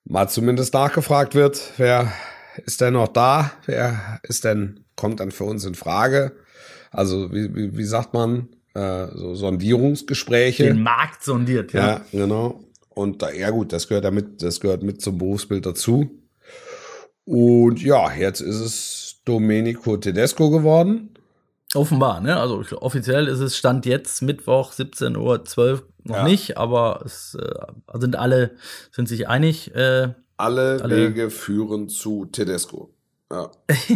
[0.04, 2.12] mal zumindest nachgefragt wird, wer
[2.64, 3.52] ist denn noch da?
[3.66, 6.32] Wer ist denn, kommt dann für uns in Frage?
[6.90, 10.64] Also, wie, wie, wie sagt man, äh, so Sondierungsgespräche.
[10.64, 11.86] Den Markt sondiert, ja.
[11.86, 12.64] Ja, genau.
[12.90, 16.10] Und da, ja gut, das gehört ja mit, das gehört mit zum Berufsbild dazu.
[17.24, 21.14] Und ja, jetzt ist es Domenico Tedesco geworden.
[21.74, 22.36] Offenbar, ne?
[22.40, 25.16] Also offiziell ist es Stand jetzt Mittwoch 17.12
[25.72, 26.24] Uhr noch Ja.
[26.24, 28.56] nicht, aber es äh, sind alle
[28.90, 29.72] sind sich einig.
[29.74, 32.92] Äh, Alle, Alle- Wege führen zu Tedesco.
[33.30, 33.50] Ja.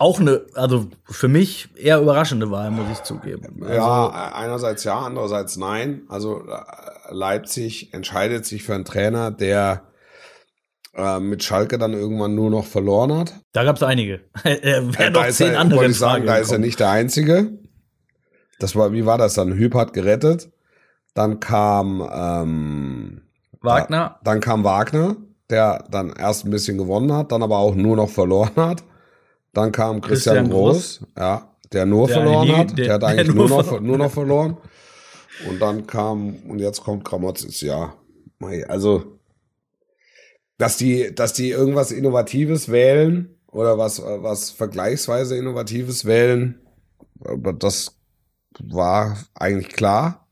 [0.00, 3.62] Auch eine, also für mich eher überraschende Wahl, muss ich zugeben.
[3.62, 6.02] Also, ja, einerseits ja, andererseits nein.
[6.08, 9.82] Also äh, Leipzig entscheidet sich für einen Trainer, der
[10.94, 13.34] äh, mit Schalke dann irgendwann nur noch verloren hat.
[13.52, 14.20] Da gab es einige.
[14.44, 16.90] Äh, da noch ist zehn er, andere wollte ich sagen, da ist er nicht der
[16.90, 17.58] Einzige.
[18.60, 19.52] Das war, wie war das dann?
[19.52, 20.50] Hüb hat gerettet.
[21.14, 23.22] Dann kam ähm,
[23.60, 25.16] Wagner, Dann kam Wagner,
[25.50, 28.84] der dann erst ein bisschen gewonnen hat, dann aber auch nur noch verloren hat.
[29.52, 32.70] Dann kam Christian, Christian Groß, ja, der nur Der verloren hat.
[32.78, 34.56] der- Der, hat eigentlich nur nur, noch, verloren nur noch verloren.
[35.48, 37.94] Und dann kam, und jetzt kommt Kramotzes, ja.
[38.68, 39.18] Also,
[40.58, 46.60] dass die, dass die irgendwas Innovatives wählen oder was, was vergleichsweise Innovatives wählen,
[47.20, 47.96] aber das
[48.60, 50.27] war eigentlich klar.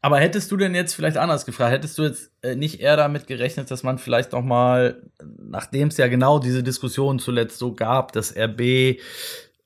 [0.00, 1.72] Aber hättest du denn jetzt vielleicht anders gefragt?
[1.72, 5.96] Hättest du jetzt äh, nicht eher damit gerechnet, dass man vielleicht noch mal, nachdem es
[5.96, 9.00] ja genau diese Diskussion zuletzt so gab, dass RB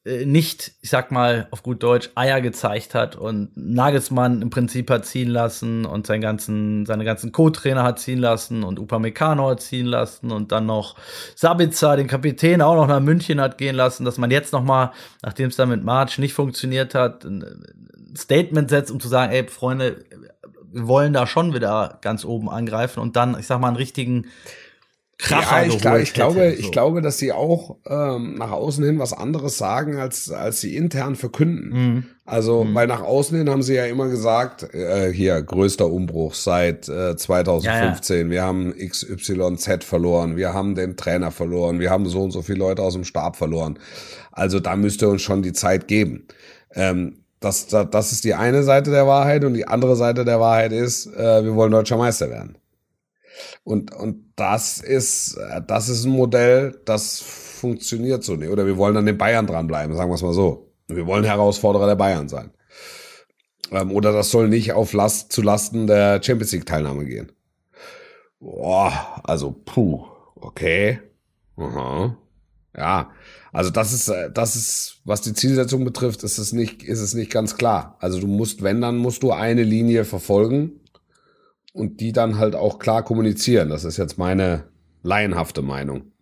[0.05, 4.91] äh, nicht, ich sag mal auf gut Deutsch, Eier gezeigt hat und Nagelsmann im Prinzip
[4.91, 9.61] hat ziehen lassen und seinen ganzen, seine ganzen Co-Trainer hat ziehen lassen und Upamecano hat
[9.61, 10.97] ziehen lassen und dann noch
[11.37, 14.93] Sabitzer, den Kapitän, auch noch nach München hat gehen lassen, dass man jetzt noch mal,
[15.23, 17.25] nachdem es dann mit March nicht funktioniert hat,
[18.17, 20.05] Statement setzt, um zu sagen, ey, Freunde,
[20.73, 24.27] wollen da schon wieder ganz oben angreifen und dann, ich sag mal, einen richtigen
[25.19, 26.71] Kracher ja, ich, glaub, ich glaube, hätte, ich so.
[26.73, 31.15] glaube, dass sie auch ähm, nach außen hin was anderes sagen, als als sie intern
[31.15, 31.69] verkünden.
[31.71, 32.05] Mhm.
[32.25, 32.75] Also, Mhm.
[32.75, 37.17] weil nach außen hin haben sie ja immer gesagt, äh, hier größter Umbruch seit äh,
[37.17, 38.31] 2015.
[38.31, 42.59] Wir haben XYZ verloren, wir haben den Trainer verloren, wir haben so und so viele
[42.59, 43.79] Leute aus dem Stab verloren.
[44.33, 46.27] Also da müsste uns schon die Zeit geben.
[46.75, 50.41] Ähm, das, das, das ist die eine Seite der Wahrheit und die andere Seite der
[50.41, 52.57] Wahrheit ist, äh, wir wollen deutscher Meister werden.
[53.65, 58.51] Und, und das ist, äh, das ist ein Modell, das funktioniert so nicht.
[58.51, 60.73] Oder wir wollen an den Bayern dranbleiben, sagen wir es mal so.
[60.89, 62.51] Wir wollen Herausforderer der Bayern sein.
[63.71, 67.33] Ähm, oder das soll nicht auf Last, zu Lasten der Champions League Teilnahme gehen.
[68.41, 71.01] Boah, also, puh, okay.
[71.57, 72.17] Aha.
[72.77, 73.11] Ja,
[73.53, 77.15] also das ist, äh, das ist, was die Zielsetzung betrifft, ist es nicht, ist es
[77.15, 77.97] nicht ganz klar.
[78.01, 80.81] Also du musst, wenn, dann musst du eine Linie verfolgen
[81.73, 83.69] und die dann halt auch klar kommunizieren.
[83.69, 84.65] Das ist jetzt meine
[85.03, 86.13] laienhafte Meinung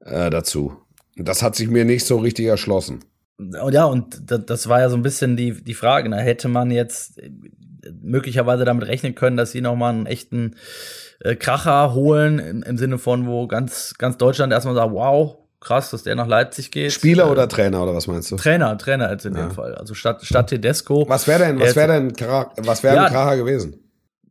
[0.00, 0.76] äh, dazu.
[1.16, 3.00] Das hat sich mir nicht so richtig erschlossen.
[3.38, 6.08] Und ja, und da- das war ja so ein bisschen die, die Frage.
[6.10, 7.30] Da hätte man jetzt äh,
[8.02, 10.56] möglicherweise damit rechnen können, dass sie noch mal einen echten
[11.20, 15.90] äh, Kracher holen, im, im Sinne von, wo ganz, ganz Deutschland erstmal sagt, wow, krass,
[15.90, 16.92] dass der nach Leipzig geht.
[16.92, 18.36] Spieler Äh, oder Trainer oder was meinst du?
[18.36, 19.42] Trainer, Trainer jetzt in Ja.
[19.46, 19.74] dem Fall.
[19.74, 21.04] Also statt, statt Tedesco.
[21.08, 22.12] Was wäre denn, was wäre denn,
[22.58, 23.04] was wäre Ja.
[23.06, 23.80] ein Kracher gewesen?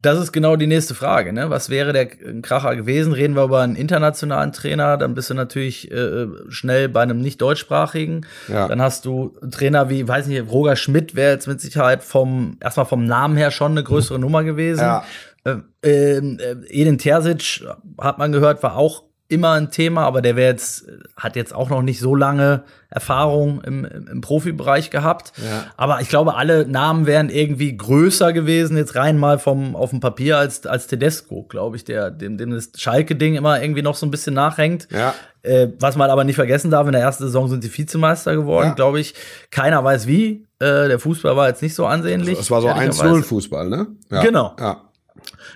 [0.02, 1.34] Das ist genau die nächste Frage.
[1.34, 1.50] Ne?
[1.50, 3.12] Was wäre der Kracher gewesen?
[3.12, 7.42] Reden wir über einen internationalen Trainer, dann bist du natürlich äh, schnell bei einem nicht
[7.42, 8.24] deutschsprachigen.
[8.48, 8.68] Ja.
[8.68, 12.86] Dann hast du Trainer wie, weiß nicht, Roger Schmidt wäre jetzt mit Sicherheit vom erstmal
[12.86, 14.82] vom Namen her schon eine größere Nummer gewesen.
[14.82, 15.04] Ja.
[15.44, 17.66] Äh, äh, Edin Terzic
[18.00, 20.86] hat man gehört, war auch immer ein Thema, aber der wäre jetzt
[21.18, 25.34] hat jetzt auch noch nicht so lange Erfahrung im, im, Profibereich gehabt.
[25.38, 25.66] Ja.
[25.78, 30.00] Aber ich glaube, alle Namen wären irgendwie größer gewesen, jetzt rein mal vom auf dem
[30.00, 34.06] Papier als als Tedesco, glaube ich, der dem, dem das Schalke-Ding immer irgendwie noch so
[34.06, 34.88] ein bisschen nachhängt.
[34.92, 35.16] Ja.
[35.42, 38.70] Äh, was man aber nicht vergessen darf, in der ersten Saison sind sie Vizemeister geworden,
[38.70, 38.74] Ja.
[38.74, 39.16] glaube ich.
[39.52, 40.46] Keiner weiß wie.
[40.60, 42.40] Äh, der Fußball war jetzt nicht so ansehnlich.
[42.40, 43.04] Es war so ehrlicherweise.
[43.04, 43.88] 1-0 Fußball, ne?
[44.10, 44.22] Ja.
[44.22, 44.56] Genau.
[44.60, 44.85] Ja.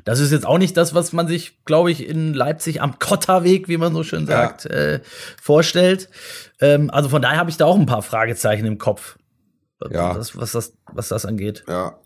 [0.06, 3.68] Das ist jetzt auch nicht das, was man sich, glaube ich, in Leipzig am Kotterweg,
[3.68, 5.02] wie man so schön sagt, äh,
[5.42, 6.10] vorstellt.
[6.62, 9.18] Ähm, also von daher habe ich da auch ein paar Fragezeichen im Kopf,
[9.92, 10.16] Ja.
[10.18, 11.64] was, was, das, was das angeht.
[11.68, 12.00] Ja.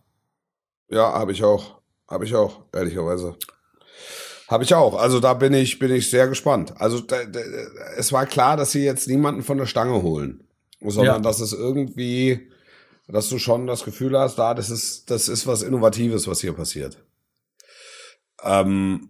[0.90, 1.82] Ja, habe ich auch.
[2.10, 3.36] Habe ich auch, ehrlicherweise.
[4.48, 4.96] Habe ich auch.
[5.00, 6.74] Also da bin ich, bin ich sehr gespannt.
[6.78, 7.40] Also da, da,
[7.98, 10.44] es war klar, dass sie jetzt niemanden von der Stange holen,
[10.82, 11.20] sondern Ja.
[11.22, 12.52] dass es irgendwie,
[13.08, 16.54] dass du schon das Gefühl hast, da, das ist, das ist was Innovatives, was hier
[16.54, 16.98] passiert.
[18.44, 19.10] Ähm,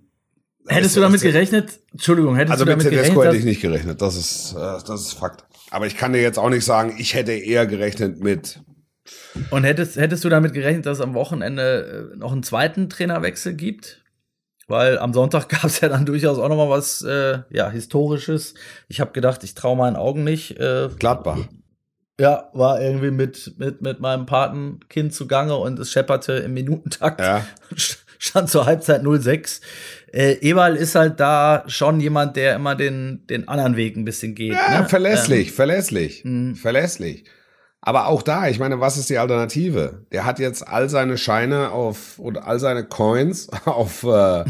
[0.67, 1.79] Hättest es- du damit gerechnet?
[1.91, 3.27] Entschuldigung, hättest Also du mit damit Tedesco gerechnet?
[3.27, 4.01] hätte ich nicht gerechnet.
[4.01, 5.45] Das ist, äh, das ist Fakt.
[5.71, 8.61] Aber ich kann dir jetzt auch nicht sagen, ich hätte eher gerechnet mit.
[9.49, 13.53] und hättest, hättest du damit gerechnet, dass es am Wochenende äh, noch einen zweiten Trainerwechsel
[13.55, 14.03] gibt?
[14.67, 18.53] Weil am Sonntag gab es ja dann durchaus auch noch mal was äh, ja, Historisches.
[18.87, 20.57] Ich habe gedacht, ich traue meinen Augen nicht.
[20.59, 21.39] Äh, Gladbach.
[22.19, 27.19] Ja, war irgendwie mit, mit, mit meinem Patenkind zugange und es schepperte im Minutentakt.
[27.19, 27.45] Ja.
[28.23, 29.59] Stand zur Halbzeit 0-6.
[30.13, 34.33] Äh, Eberl ist halt da schon jemand, der immer den, den anderen Weg ein bisschen
[34.33, 34.53] geht.
[34.53, 34.87] Ja, ne?
[34.89, 36.55] verlässlich, verlässlich, Mhm.
[36.55, 37.25] verlässlich.
[37.81, 40.05] Aber auch da, ich meine, was ist die Alternative?
[40.13, 44.45] Der hat jetzt all seine Scheine auf und all seine Coins auf äh,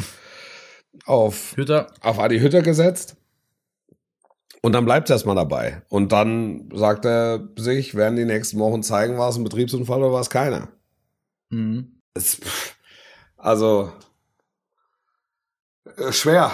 [1.06, 1.88] auf, Hütter.
[2.02, 3.16] auf Adi Hütter gesetzt.
[4.62, 5.82] Und dann bleibt es erstmal dabei.
[5.90, 10.14] Und dann sagt er sich, werden die nächsten Wochen zeigen, war es ein Betriebsunfall oder
[10.14, 10.70] war es keiner.
[11.50, 12.00] Mhm.
[12.14, 12.76] Es, pff,
[13.44, 13.92] also
[15.98, 16.52] äh, schwer.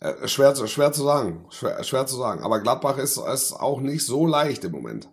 [0.00, 1.46] Äh, schwer, zu- schwer zu sagen.
[1.50, 2.42] Schwer, schwer zu sagen.
[2.42, 5.08] Aber Gladbach ist, ist auch nicht so leicht im Moment.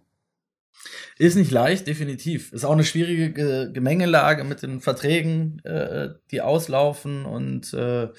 [1.18, 2.54] Ist nicht leicht, definitiv.
[2.54, 8.10] Ist auch eine schwierige Ge Gemengelage mit den Verträgen, äh, die auslaufen und äh,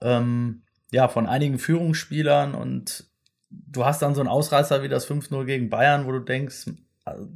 [0.00, 0.62] ähm,
[0.92, 3.04] ja, von einigen Führungsspielern und
[3.50, 6.66] du hast dann so einen Ausreißer wie das 5-0 gegen Bayern, wo du denkst,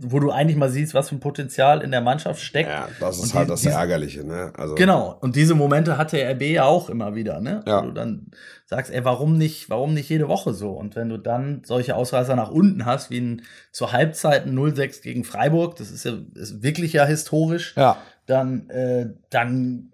[0.01, 2.69] wo du eigentlich mal siehst, was für ein Potenzial in der Mannschaft steckt.
[2.71, 4.53] Ja, das ist halt die- das diese- Ärgerliche, ne?
[4.57, 5.17] Also, Genau.
[5.21, 7.63] Und diese Momente hat der RB ja auch immer wieder, ne?
[7.67, 7.83] Ja.
[7.83, 8.31] Wo du dann
[8.67, 10.71] sagst, ey, warum nicht, warum nicht jede Woche so?
[10.71, 15.03] Und wenn du dann solche Ausreißer nach unten hast, wie ein, zur Halbzeit ein 0-6
[15.03, 17.97] gegen Freiburg, das ist ja ist wirklich ja historisch, Ja,
[18.27, 19.92] dann, äh, dann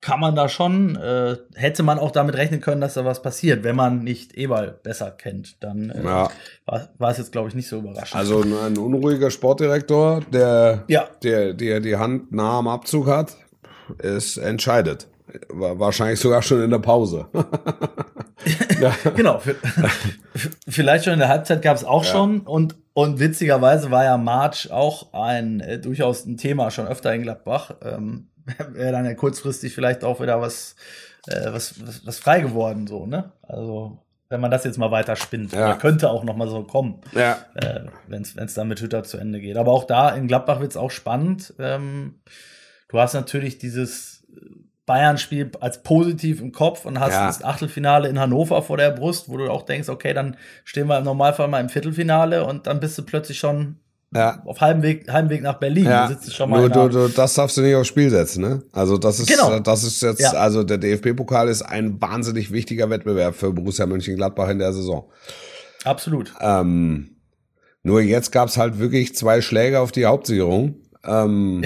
[0.00, 3.64] kann man da schon, äh, hätte man auch damit rechnen können, dass da was passiert,
[3.64, 5.62] wenn man nicht Eberl besser kennt.
[5.62, 6.30] Dann äh, ja.
[6.66, 8.14] war, es jetzt, glaube ich, nicht so überraschend.
[8.14, 11.08] Also ein, unruhiger Sportdirektor, der, Ja.
[11.22, 13.36] der, der die Hand nah am Abzug hat,
[13.98, 15.08] ist entscheidet.
[15.48, 17.26] Wa- Wahrscheinlich sogar schon in der Pause.
[19.16, 19.40] genau.
[20.68, 22.10] Vielleicht schon in der Halbzeit gab es auch Ja.
[22.12, 27.12] schon und und witzigerweise war ja March auch ein äh, durchaus ein Thema schon öfter
[27.14, 27.72] in Gladbach.
[27.82, 28.28] Ähm,
[28.72, 30.76] Wäre dann ja kurzfristig vielleicht auch wieder was
[31.28, 33.32] äh, was, was was frei geworden so ne?
[33.42, 35.74] Also wenn man das jetzt mal weiter spinnt, Ja.
[35.76, 39.40] Könnte auch noch mal so kommen, ja, äh, wenn es dann mit Hütter zu Ende
[39.40, 39.56] geht.
[39.56, 41.54] Aber auch da in Gladbach wird es auch spannend.
[41.60, 42.16] Ähm,
[42.88, 44.26] du hast natürlich dieses
[44.84, 47.26] Bayern-Spiel als positiv im Kopf und hast Ja.
[47.26, 50.98] das Achtelfinale in Hannover vor der Brust, wo du auch denkst, okay, dann stehen wir
[50.98, 53.76] im Normalfall mal im Viertelfinale und dann bist du plötzlich schon
[54.16, 54.42] ja.
[54.44, 55.84] auf halbem Weg, halbem Weg nach Berlin.
[55.84, 58.42] Ja, Du sitzt schon mal du, einer- du, das darfst du nicht aufs Spiel setzen,
[58.42, 58.62] ne?
[58.72, 59.58] Also das ist, Genau.
[59.60, 60.32] das ist jetzt, Ja.
[60.32, 65.08] also der DFB-Pokal ist ein wahnsinnig wichtiger Wettbewerb für Borussia Mönchengladbach in der Saison.
[65.84, 66.32] Absolut.
[66.40, 67.10] Ähm,
[67.82, 70.76] nur jetzt gab's halt wirklich zwei Schläge auf die Hauptsicherung.
[71.04, 71.62] Ähm,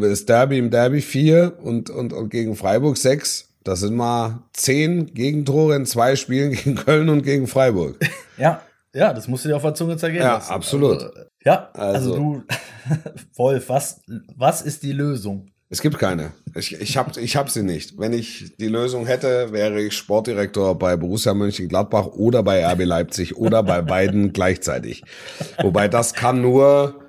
[0.00, 3.50] Das Derby im Derby vier und, und, und gegen Freiburg sechs.
[3.62, 7.96] Das sind mal zehn Gegentore in zwei Spielen gegen Köln und gegen Freiburg.
[8.36, 8.60] Ja,
[8.94, 10.52] ja, das musst du dir auf der Zunge zergehen Ja, lassen.
[10.52, 11.02] absolut.
[11.02, 11.10] Also,
[11.44, 12.42] ja, also, Also- du,
[13.36, 14.00] Wolf, was,
[14.36, 15.50] was ist die Lösung?
[15.70, 16.32] Es gibt keine.
[16.54, 17.98] Ich, ich habe ich hab sie nicht.
[17.98, 23.36] Wenn ich die Lösung hätte, wäre ich Sportdirektor bei Borussia Mönchengladbach oder bei RB Leipzig
[23.36, 25.02] oder bei beiden gleichzeitig.
[25.62, 27.00] Wobei das kann nur,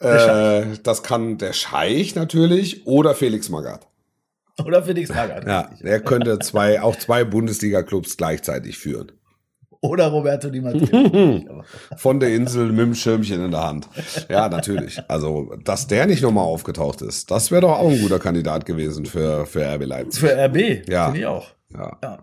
[0.00, 3.88] äh, das kann der Scheich natürlich oder Felix Magath.
[4.64, 5.46] Oder Felix Magath.
[5.46, 9.12] Ja, er könnte zwei, auch zwei Bundesliga-Clubs gleichzeitig führen.
[9.88, 11.40] Oder Roberto Di Matteo.
[11.96, 13.88] Von der Insel mit dem Schirmchen in der Hand.
[14.28, 15.00] Ja, natürlich.
[15.08, 19.06] Also, dass der nicht nochmal aufgetaucht ist, das wäre doch auch ein guter Kandidat gewesen
[19.06, 20.20] für, für RB Leipzig.
[20.20, 21.04] Für RB, Ja.
[21.06, 21.46] finde ich auch.
[21.72, 21.98] Ja.
[22.02, 22.18] Ja.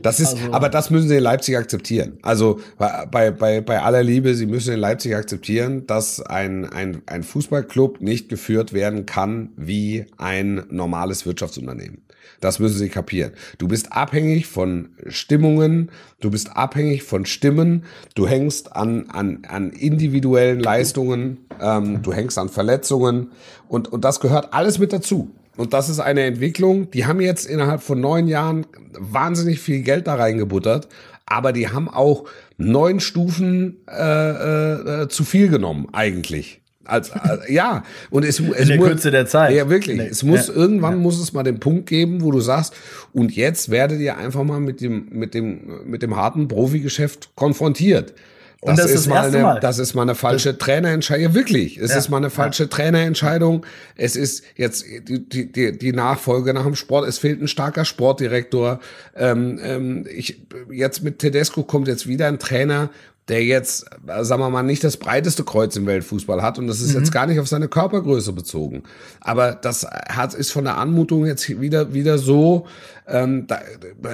[0.00, 2.18] Das ist, Also- aber das müssen sie in Leipzig akzeptieren.
[2.22, 7.22] Also bei, bei, bei, aller Liebe, sie müssen in Leipzig akzeptieren, dass ein, ein, ein
[7.22, 12.02] Fußballclub nicht geführt werden kann wie ein normales Wirtschaftsunternehmen.
[12.40, 13.32] Das müssen sie kapieren.
[13.58, 17.84] Du bist abhängig von Stimmungen, du bist abhängig von Stimmen,
[18.14, 23.30] du hängst an, an, an individuellen Leistungen, ähm, du hängst an Verletzungen
[23.68, 25.30] und, und das gehört alles mit dazu.
[25.56, 30.06] Und das ist eine Entwicklung, die haben jetzt innerhalb von neun Jahren wahnsinnig viel Geld
[30.06, 30.88] da reingebuttert,
[31.24, 32.24] aber die haben auch
[32.58, 36.60] neun Stufen äh, äh, zu viel genommen, eigentlich.
[36.86, 39.54] Als, äh, ja, und es, es der muss, Kürze der Zeit.
[39.54, 39.98] Ja, wirklich.
[39.98, 42.74] Es muss ja, irgendwann muss es mal den Punkt geben, wo du sagst,
[43.12, 48.14] und jetzt werdet ihr einfach mal mit dem mit dem mit dem harten Profigeschäft konfrontiert.
[48.62, 49.60] Und das ist das mal eine, Mal.
[49.60, 51.22] das ist mal eine falsche Trainerentscheidung.
[51.24, 51.76] Ja, wirklich.
[51.76, 53.66] Es Ja, ist mal eine falsche Trainerentscheidung.
[53.96, 57.06] Es ist jetzt die, die, die, die Nachfolge nach dem Sport.
[57.06, 58.80] Es fehlt ein starker Sportdirektor.
[59.14, 62.90] Ähm, ähm, ich, jetzt mit Tedesco kommt jetzt wieder ein Trainer,
[63.28, 63.86] der jetzt,
[64.20, 66.58] sagen wir mal, nicht das breiteste Kreuz im Weltfußball hat.
[66.58, 68.84] Und das ist jetzt gar nicht auf seine Körpergröße bezogen.
[69.20, 72.66] Aber das hat, ist von der Anmutung jetzt wieder, wieder so,
[73.08, 73.60] ähm, da,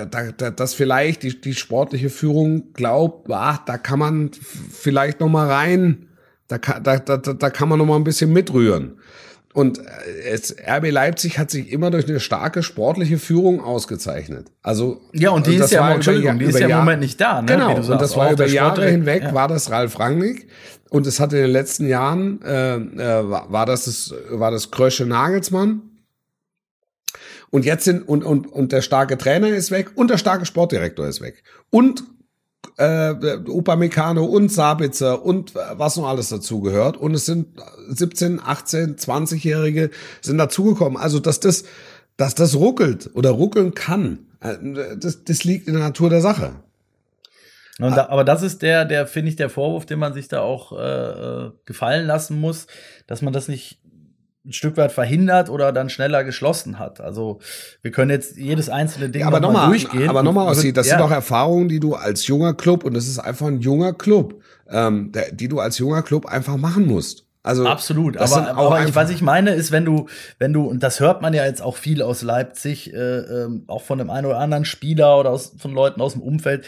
[0.06, 4.30] da, da, dass vielleicht die, die sportliche Führung glaubt, ach, da kann man
[4.70, 6.06] vielleicht noch mal rein,
[6.48, 8.98] da kann, da, da, da kann man noch mal ein bisschen mitrühren.
[9.52, 9.82] Und äh,
[10.30, 14.50] es, RB Leipzig hat sich immer durch eine starke sportliche Führung ausgezeichnet.
[14.62, 16.78] Also Ja, und die das ist ja, war über Entschuldigung, Ja- die ist über ja
[16.78, 17.52] im Moment nicht da, ne?
[17.52, 19.34] Genau, und das war über Jahre hinweg, ja.
[19.34, 20.48] war das Ralf Rangnick.
[20.88, 24.70] Und es hat in den letzten Jahren, äh, äh, war, war das, das, war das
[24.70, 25.82] Krösche Nagelsmann.
[27.50, 31.06] Und jetzt sind, und, und, und der starke Trainer ist weg und der starke Sportdirektor
[31.06, 31.42] ist weg.
[31.68, 32.04] Und
[32.76, 33.14] äh,
[33.46, 36.96] Upamecano und Sabitzer und was noch alles dazugehört.
[36.96, 37.48] Und es sind
[37.88, 39.90] 17, 18, 20-Jährige
[40.20, 40.96] sind dazugekommen.
[40.96, 41.64] Also, dass das,
[42.16, 44.26] dass das ruckelt oder ruckeln kann.
[44.40, 44.56] Äh,
[44.96, 46.54] das, das liegt in der Natur der Sache.
[47.78, 50.72] Da, aber das ist der, der finde ich, der Vorwurf, den man sich da auch
[50.72, 52.66] äh, äh, gefallen lassen muss,
[53.06, 53.78] dass man das nicht
[54.44, 57.00] ein Stück weit verhindert oder dann schneller geschlossen hat.
[57.00, 57.38] Also
[57.80, 60.08] wir können jetzt jedes einzelne Ding ja, aber nochmal noch durchgehen.
[60.08, 60.96] Aber nochmal, Ossi, das ja.
[60.96, 64.42] sind auch Erfahrungen, die du als junger Club, und das ist einfach ein junger Club,
[64.68, 67.26] ähm, der, die du als junger Club einfach machen musst.
[67.44, 70.06] Also absolut, aber, aber ich, was ich meine ist, wenn du,
[70.38, 73.82] wenn du, und das hört man ja jetzt auch viel aus Leipzig, äh, äh, auch
[73.82, 76.64] von dem einen oder anderen Spieler oder aus, von Leuten aus dem Umfeld,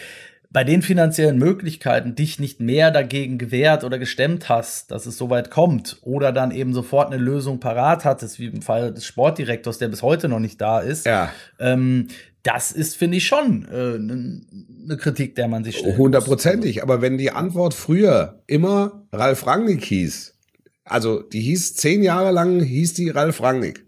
[0.55, 5.29] bei den finanziellen Möglichkeiten dich nicht mehr dagegen gewehrt oder gestemmt hast, dass es so
[5.29, 9.79] weit kommt oder dann eben sofort eine Lösung parat hattest, wie im Fall des Sportdirektors,
[9.79, 11.33] der bis heute noch nicht da ist, ja.
[11.59, 12.07] ähm,
[12.45, 15.99] das ist, finde ich, schon äh, eine Kritik, der man sich stellt.
[15.99, 16.85] Hundertprozentig.
[16.85, 20.37] Aber wenn die Antwort früher immer Ralf Rangnick hieß,
[20.85, 23.85] also die hieß zehn Jahre lang, hieß die Ralf Rangnick.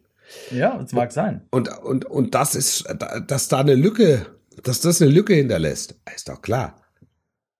[0.50, 1.42] Ja, das mag sein.
[1.50, 2.92] Und, und, und das ist,
[3.28, 4.26] dass da eine Lücke
[4.62, 6.80] dass das eine Lücke hinterlässt, ist doch klar.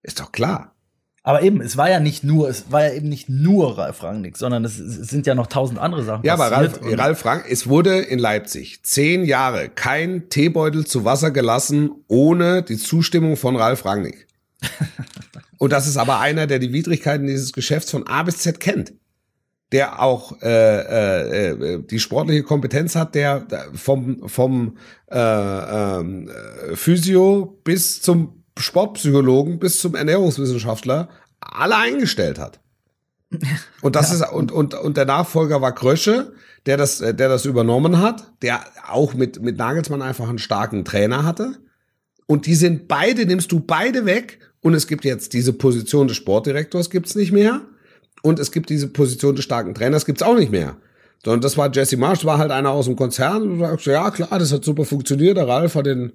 [0.03, 0.73] Ist doch klar.
[1.23, 4.37] Aber eben, es war ja nicht nur, es war ja eben nicht nur Ralf Rangnick,
[4.37, 6.25] sondern es, es sind ja noch tausend andere Sachen.
[6.25, 11.33] Ja, aber Ralf, Ralf Rangnick, es wurde in Leipzig zehn Jahre kein Teebeutel zu Wasser
[11.33, 14.29] gelassen ohne die Zustimmung von Ralf Rangnick.
[15.59, 18.93] Und das ist aber einer, der die Widrigkeiten dieses Geschäfts von A bis Z kennt
[19.73, 24.77] der auch äh, äh, äh, die sportliche Kompetenz hat, der vom vom
[25.11, 31.09] äh, äh, Physio bis zum Sportpsychologen bis zum Ernährungswissenschaftler
[31.41, 32.61] alle eingestellt hat.
[33.83, 34.27] Und das ja.
[34.27, 36.33] ist und und und der Nachfolger war Krösche,
[36.65, 41.25] der das der das übernommen hat, der auch mit mit Nagelsmann einfach einen starken Trainer
[41.25, 41.57] hatte.
[42.27, 46.17] Und die sind beide nimmst du beide weg und es gibt jetzt diese Position des
[46.17, 47.63] Sportdirektors gibt's nicht mehr
[48.27, 50.77] und es gibt diese Position des starken Trainers, gibt's auch nicht mehr.
[51.25, 54.39] Sondern das war Jesse Marsh, war halt einer aus dem Konzern und sagst, ja klar,
[54.39, 55.37] das hat super funktioniert.
[55.37, 56.13] Der Ralf hat den,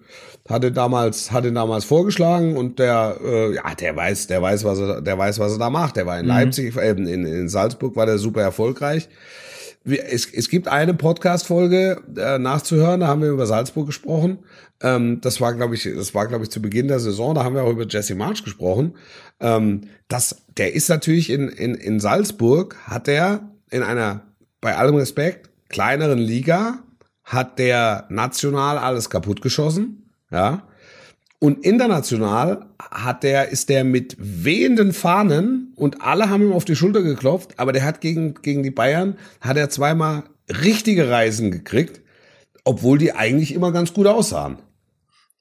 [0.47, 4.63] hat den damals, hat den damals vorgeschlagen und der, äh, ja, der weiß, der weiß,
[4.63, 5.95] was er, der weiß, was er da macht.
[5.95, 6.31] Der war in mhm.
[6.31, 9.09] Leipzig, äh, in, in Salzburg war der super erfolgreich.
[9.83, 14.39] Es, es gibt eine Podcast-Folge äh, nachzuhören, da haben wir über Salzburg gesprochen.
[14.81, 17.33] Ähm, das war, glaube ich, das war, glaube ich, zu Beginn der Saison.
[17.33, 18.95] Da haben wir auch über Jesse March gesprochen.
[19.39, 24.21] Ähm, das, der ist natürlich in, in, in Salzburg, hat der in einer,
[24.59, 26.79] bei allem Respekt, kleineren Liga,
[27.23, 30.11] hat der national alles kaputt geschossen.
[30.31, 30.67] Ja.
[31.43, 36.75] Und international hat der, ist der mit wehenden Fahnen und alle haben ihm auf die
[36.75, 40.23] Schulter geklopft, aber der hat gegen, gegen die Bayern, hat er zweimal
[40.63, 42.01] richtige Reisen gekriegt,
[42.63, 44.59] obwohl die eigentlich immer ganz gut aussahen.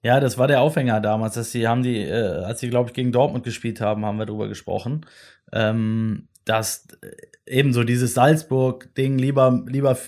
[0.03, 2.95] Ja, das war der Aufhänger damals, dass sie haben die, äh, als sie, glaube ich,
[2.95, 5.05] gegen Dortmund gespielt haben, haben wir drüber gesprochen.
[5.53, 7.11] Ähm, dass äh,
[7.45, 9.99] ebenso dieses Salzburg-Ding lieber, lieber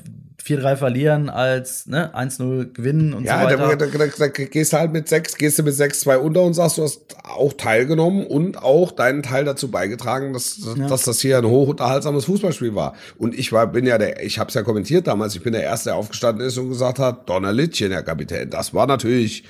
[0.44, 3.68] 4-3 verlieren als ne, 1-0 gewinnen und ja, so weiter.
[3.70, 6.78] Ja, da, da, da, gehst halt mit 6, gehst du mit 6-2 unter und sagst,
[6.78, 10.88] du hast auch teilgenommen und auch deinen Teil dazu beigetragen, dass, ja.
[10.88, 12.94] dass das hier ein hochunterhaltsames Fußballspiel war.
[13.18, 15.62] Und ich war, bin ja der, ich habe es ja kommentiert damals, ich bin der
[15.62, 19.44] Erste, der aufgestanden ist und gesagt hat, Donnerlittchen, Herr Kapitän, das war natürlich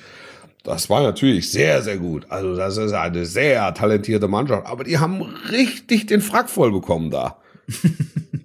[0.63, 2.25] das war natürlich sehr, sehr gut.
[2.29, 4.65] Also das ist eine sehr talentierte Mannschaft.
[4.65, 5.21] Aber die haben
[5.51, 7.37] richtig den Frack voll bekommen da.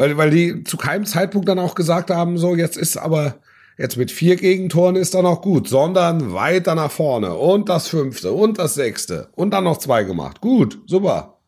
[0.00, 3.34] weil, weil die zu keinem Zeitpunkt dann auch gesagt haben, so jetzt ist aber,
[3.76, 8.32] jetzt mit vier Gegentoren ist dann auch gut, sondern weiter nach vorne und das fünfte
[8.32, 10.40] und das sechste und dann noch zwei gemacht.
[10.40, 11.42] Gut, super.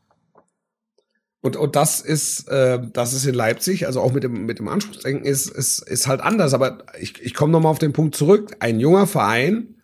[1.40, 4.68] Und, und das ist, äh, das ist in Leipzig, also auch mit dem, mit dem
[4.68, 6.53] Anspruchsdenken ist, ist, ist halt anders.
[6.53, 8.55] Aber ich, ich komme nochmal auf den Punkt zurück.
[8.61, 9.76] Ein junger Verein,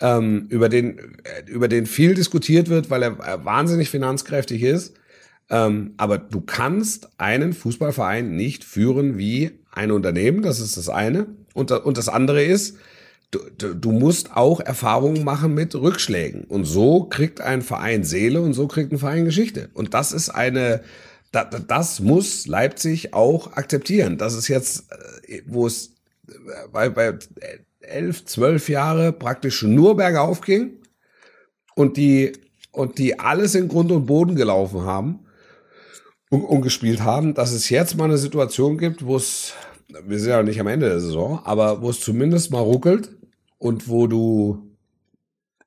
[0.00, 4.96] ähm, über den, äh, über den viel diskutiert wird, weil er äh, wahnsinnig finanzkräftig ist.
[5.52, 10.40] Ähm, aber du kannst einen Fußballverein nicht führen wie ein Unternehmen.
[10.40, 11.26] Das ist das eine.
[11.52, 12.78] Und, und das andere ist,
[13.30, 16.44] du, du, musst auch Erfahrungen machen mit Rückschlägen.
[16.44, 19.68] Und so kriegt ein Verein Seele und so kriegt ein Verein Geschichte.
[19.74, 20.80] Und das ist eine,
[21.32, 24.16] das, muss Leipzig auch akzeptieren.
[24.16, 24.90] Das ist jetzt,
[25.28, 25.92] äh, wo es
[26.72, 27.18] bei, bei
[27.80, 30.78] elf, zwölf Jahre praktisch nur bergauf ging
[31.74, 32.32] und die,
[32.70, 35.26] und die alles in Grund und Boden gelaufen haben
[36.32, 39.52] und, und gespielt haben, dass es jetzt mal eine Situation gibt, wo es,
[40.06, 43.10] wir sind ja nicht am Ende der Saison, aber wo es zumindest mal ruckelt
[43.58, 44.74] und wo du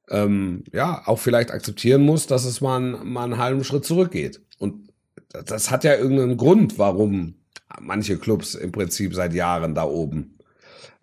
[0.10, 4.42] ähm, ja auch vielleicht akzeptieren musst, dass es mal, einen, mal einen halben Schritt zurückgeht.
[4.58, 4.90] Und
[5.30, 7.36] das hat ja irgendeinen Grund, warum
[7.80, 10.40] manche Clubs im Prinzip seit Jahren da oben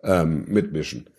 [0.03, 1.09] ähm, mitmischen.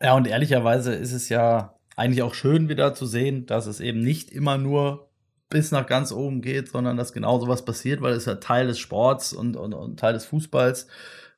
[0.00, 4.00] Ja, und ehrlicherweise ist es ja eigentlich auch schön wieder zu sehen, dass es eben
[4.00, 5.08] nicht immer nur
[5.54, 8.80] bis nach ganz oben geht, sondern dass genau sowas passiert, weil es ja Teil des
[8.80, 10.88] Sports und, und, und Teil des Fußballs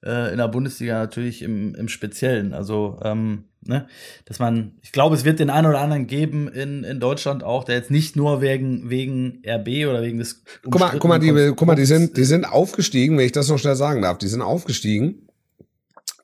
[0.02, 2.54] äh, in der Bundesliga natürlich im, im Speziellen.
[2.54, 3.86] Also, ähm, ne,
[4.24, 7.64] dass man, ich glaube, es wird den einen oder anderen geben in, in Deutschland auch,
[7.64, 10.42] der jetzt nicht nur wegen, wegen RB oder wegen des.
[10.62, 13.50] Guck mal, guck mal, die, guck mal, die sind, die sind aufgestiegen, wenn ich das
[13.50, 15.28] noch schnell sagen darf, die sind aufgestiegen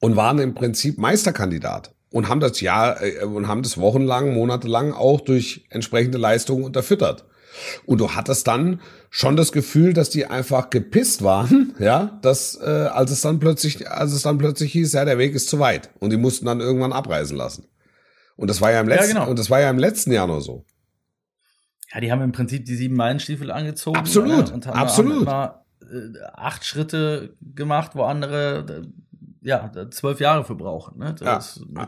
[0.00, 4.94] und waren im Prinzip Meisterkandidat und haben das Jahr äh, und haben das wochenlang, monatelang
[4.94, 7.26] auch durch entsprechende Leistungen unterfüttert.
[7.86, 8.80] Und du hattest dann
[9.10, 13.90] schon das Gefühl, dass die einfach gepisst waren, ja, dass äh, als es dann plötzlich,
[13.90, 16.60] als es dann plötzlich hieß, ja, der Weg ist zu weit und die mussten dann
[16.60, 17.66] irgendwann abreisen lassen.
[18.36, 19.30] Und das war ja im letzten, ja, genau.
[19.30, 20.64] und das war ja im letzten Jahr nur so.
[21.92, 23.98] Ja, die haben im Prinzip die sieben Meilenstiefel angezogen.
[23.98, 25.26] Absolut, und haben, absolut.
[25.26, 30.98] Haben immer, äh, acht Schritte gemacht, wo andere äh, ja zwölf Jahre für brauchen.
[30.98, 31.14] Ne?
[31.18, 31.86] Das ja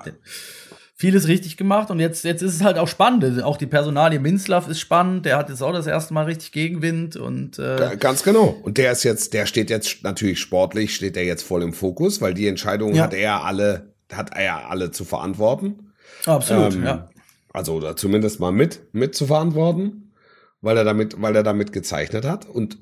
[0.97, 3.43] vieles richtig gemacht und jetzt, jetzt ist es halt auch spannend.
[3.43, 7.17] Auch die Personalie Minzlaff ist spannend, der hat jetzt auch das erste Mal richtig Gegenwind
[7.17, 8.57] und äh ganz genau.
[8.63, 12.21] Und der ist jetzt, der steht jetzt natürlich sportlich, steht er jetzt voll im Fokus,
[12.21, 13.03] weil die Entscheidungen ja.
[13.03, 15.93] hat er alle, hat er alle zu verantworten.
[16.27, 17.09] Absolut, ähm, ja.
[17.53, 20.13] Also oder zumindest mal mit, mit zu verantworten,
[20.61, 22.49] weil er damit, weil er damit gezeichnet hat.
[22.49, 22.79] Und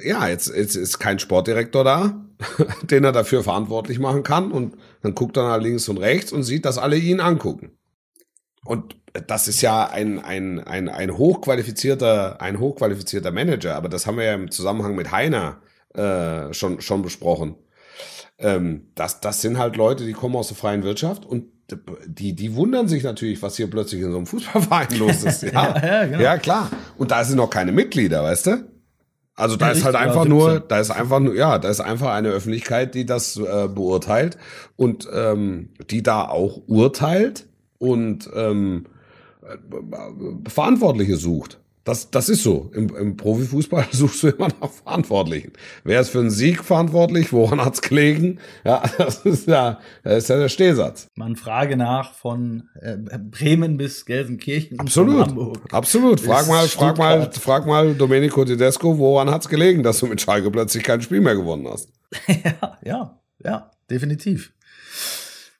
[0.00, 2.24] ja, jetzt, jetzt ist kein Sportdirektor da,
[2.82, 4.52] den er dafür verantwortlich machen kann.
[4.52, 7.78] Und dann guckt er nach links und rechts und sieht, dass alle ihn angucken.
[8.64, 14.18] Und das ist ja ein, ein, ein, ein hochqualifizierter, ein hochqualifizierter Manager, aber das haben
[14.18, 15.60] wir ja im Zusammenhang mit Heiner
[15.94, 17.56] äh, schon, schon besprochen.
[18.38, 21.46] Ähm, das, das sind halt Leute, die kommen aus der freien Wirtschaft und
[22.06, 25.42] die, die wundern sich natürlich, was hier plötzlich in so einem Fußballverein los ist.
[25.42, 26.20] Ja, ja, ja, genau.
[26.20, 26.70] ja, klar.
[26.96, 28.77] Und da sind noch keine Mitglieder, weißt du?
[29.38, 32.30] Also da ist halt einfach nur, da ist einfach nur, ja, da ist einfach eine
[32.30, 34.36] Öffentlichkeit, die das äh, beurteilt
[34.74, 37.46] und ähm, die da auch urteilt
[37.78, 38.86] und ähm,
[39.42, 41.60] äh, Verantwortliche sucht.
[41.88, 42.70] Das, das ist so.
[42.74, 45.54] Im, Im Profifußball suchst du immer nach Verantwortlichen.
[45.84, 47.32] Wer ist für einen Sieg verantwortlich?
[47.32, 48.40] Woran hat's gelegen?
[48.62, 51.06] Ja, das ist ja, das ist ja der Stehsatz.
[51.14, 54.78] Man frage nach von äh, Bremen bis Gelsenkirchen.
[54.78, 55.72] Absolut.
[55.72, 56.20] Absolut.
[56.20, 60.50] Frag mal, frag mal, frag mal Domenico Tedesco, woran hat's gelegen, dass du mit Schalke
[60.50, 61.88] plötzlich kein Spiel mehr gewonnen hast?
[62.28, 64.52] ja, ja, ja, definitiv.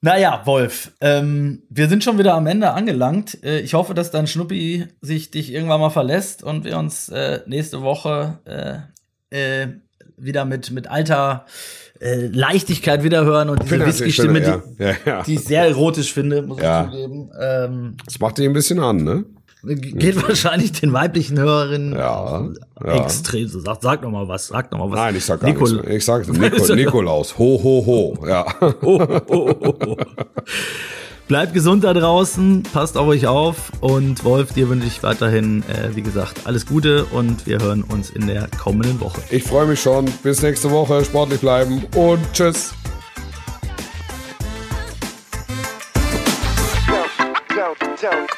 [0.01, 3.43] Naja, Wolf, ähm, wir sind schon wieder am Ende angelangt.
[3.43, 7.41] Äh, ich hoffe, dass dein Schnuppi sich dich irgendwann mal verlässt und wir uns äh,
[7.47, 9.69] nächste Woche äh, äh
[10.21, 11.47] wieder mit, mit alter
[12.01, 14.57] äh, Leichtigkeit wiederhören und diese Whisky-Stimme, ja.
[14.57, 15.23] die, ja, ja.
[15.23, 17.31] die ich sehr erotisch finde, muss ich zugeben.
[17.41, 19.25] Ähm, das macht dich ein bisschen an, ne?
[19.65, 20.29] Geht ja.
[20.29, 22.49] wahrscheinlich den weiblichen Hörerinnen ja,
[22.85, 23.05] ja.
[23.05, 23.59] extrem so.
[23.59, 24.97] Sag, sag noch mal was, sag noch mal was.
[24.97, 25.91] Nein, ich sag gar Nikol nichts.
[25.91, 27.37] Ich sag Nikol Nikolaus.
[27.39, 28.27] Ho, ho, ho.
[28.27, 28.47] Ja.
[28.61, 29.97] Ho, ho, ho, ho.
[31.27, 35.95] Bleibt gesund da draußen, passt auf euch auf und Wolf, dir wünsche ich weiterhin, äh,
[35.95, 39.21] wie gesagt, alles Gute und wir hören uns in der kommenden Woche.
[39.31, 40.07] Ich freue mich schon.
[40.23, 41.05] Bis nächste Woche.
[41.05, 42.73] Sportlich bleiben und tschüss.
[46.87, 48.38] Don't, don't, don't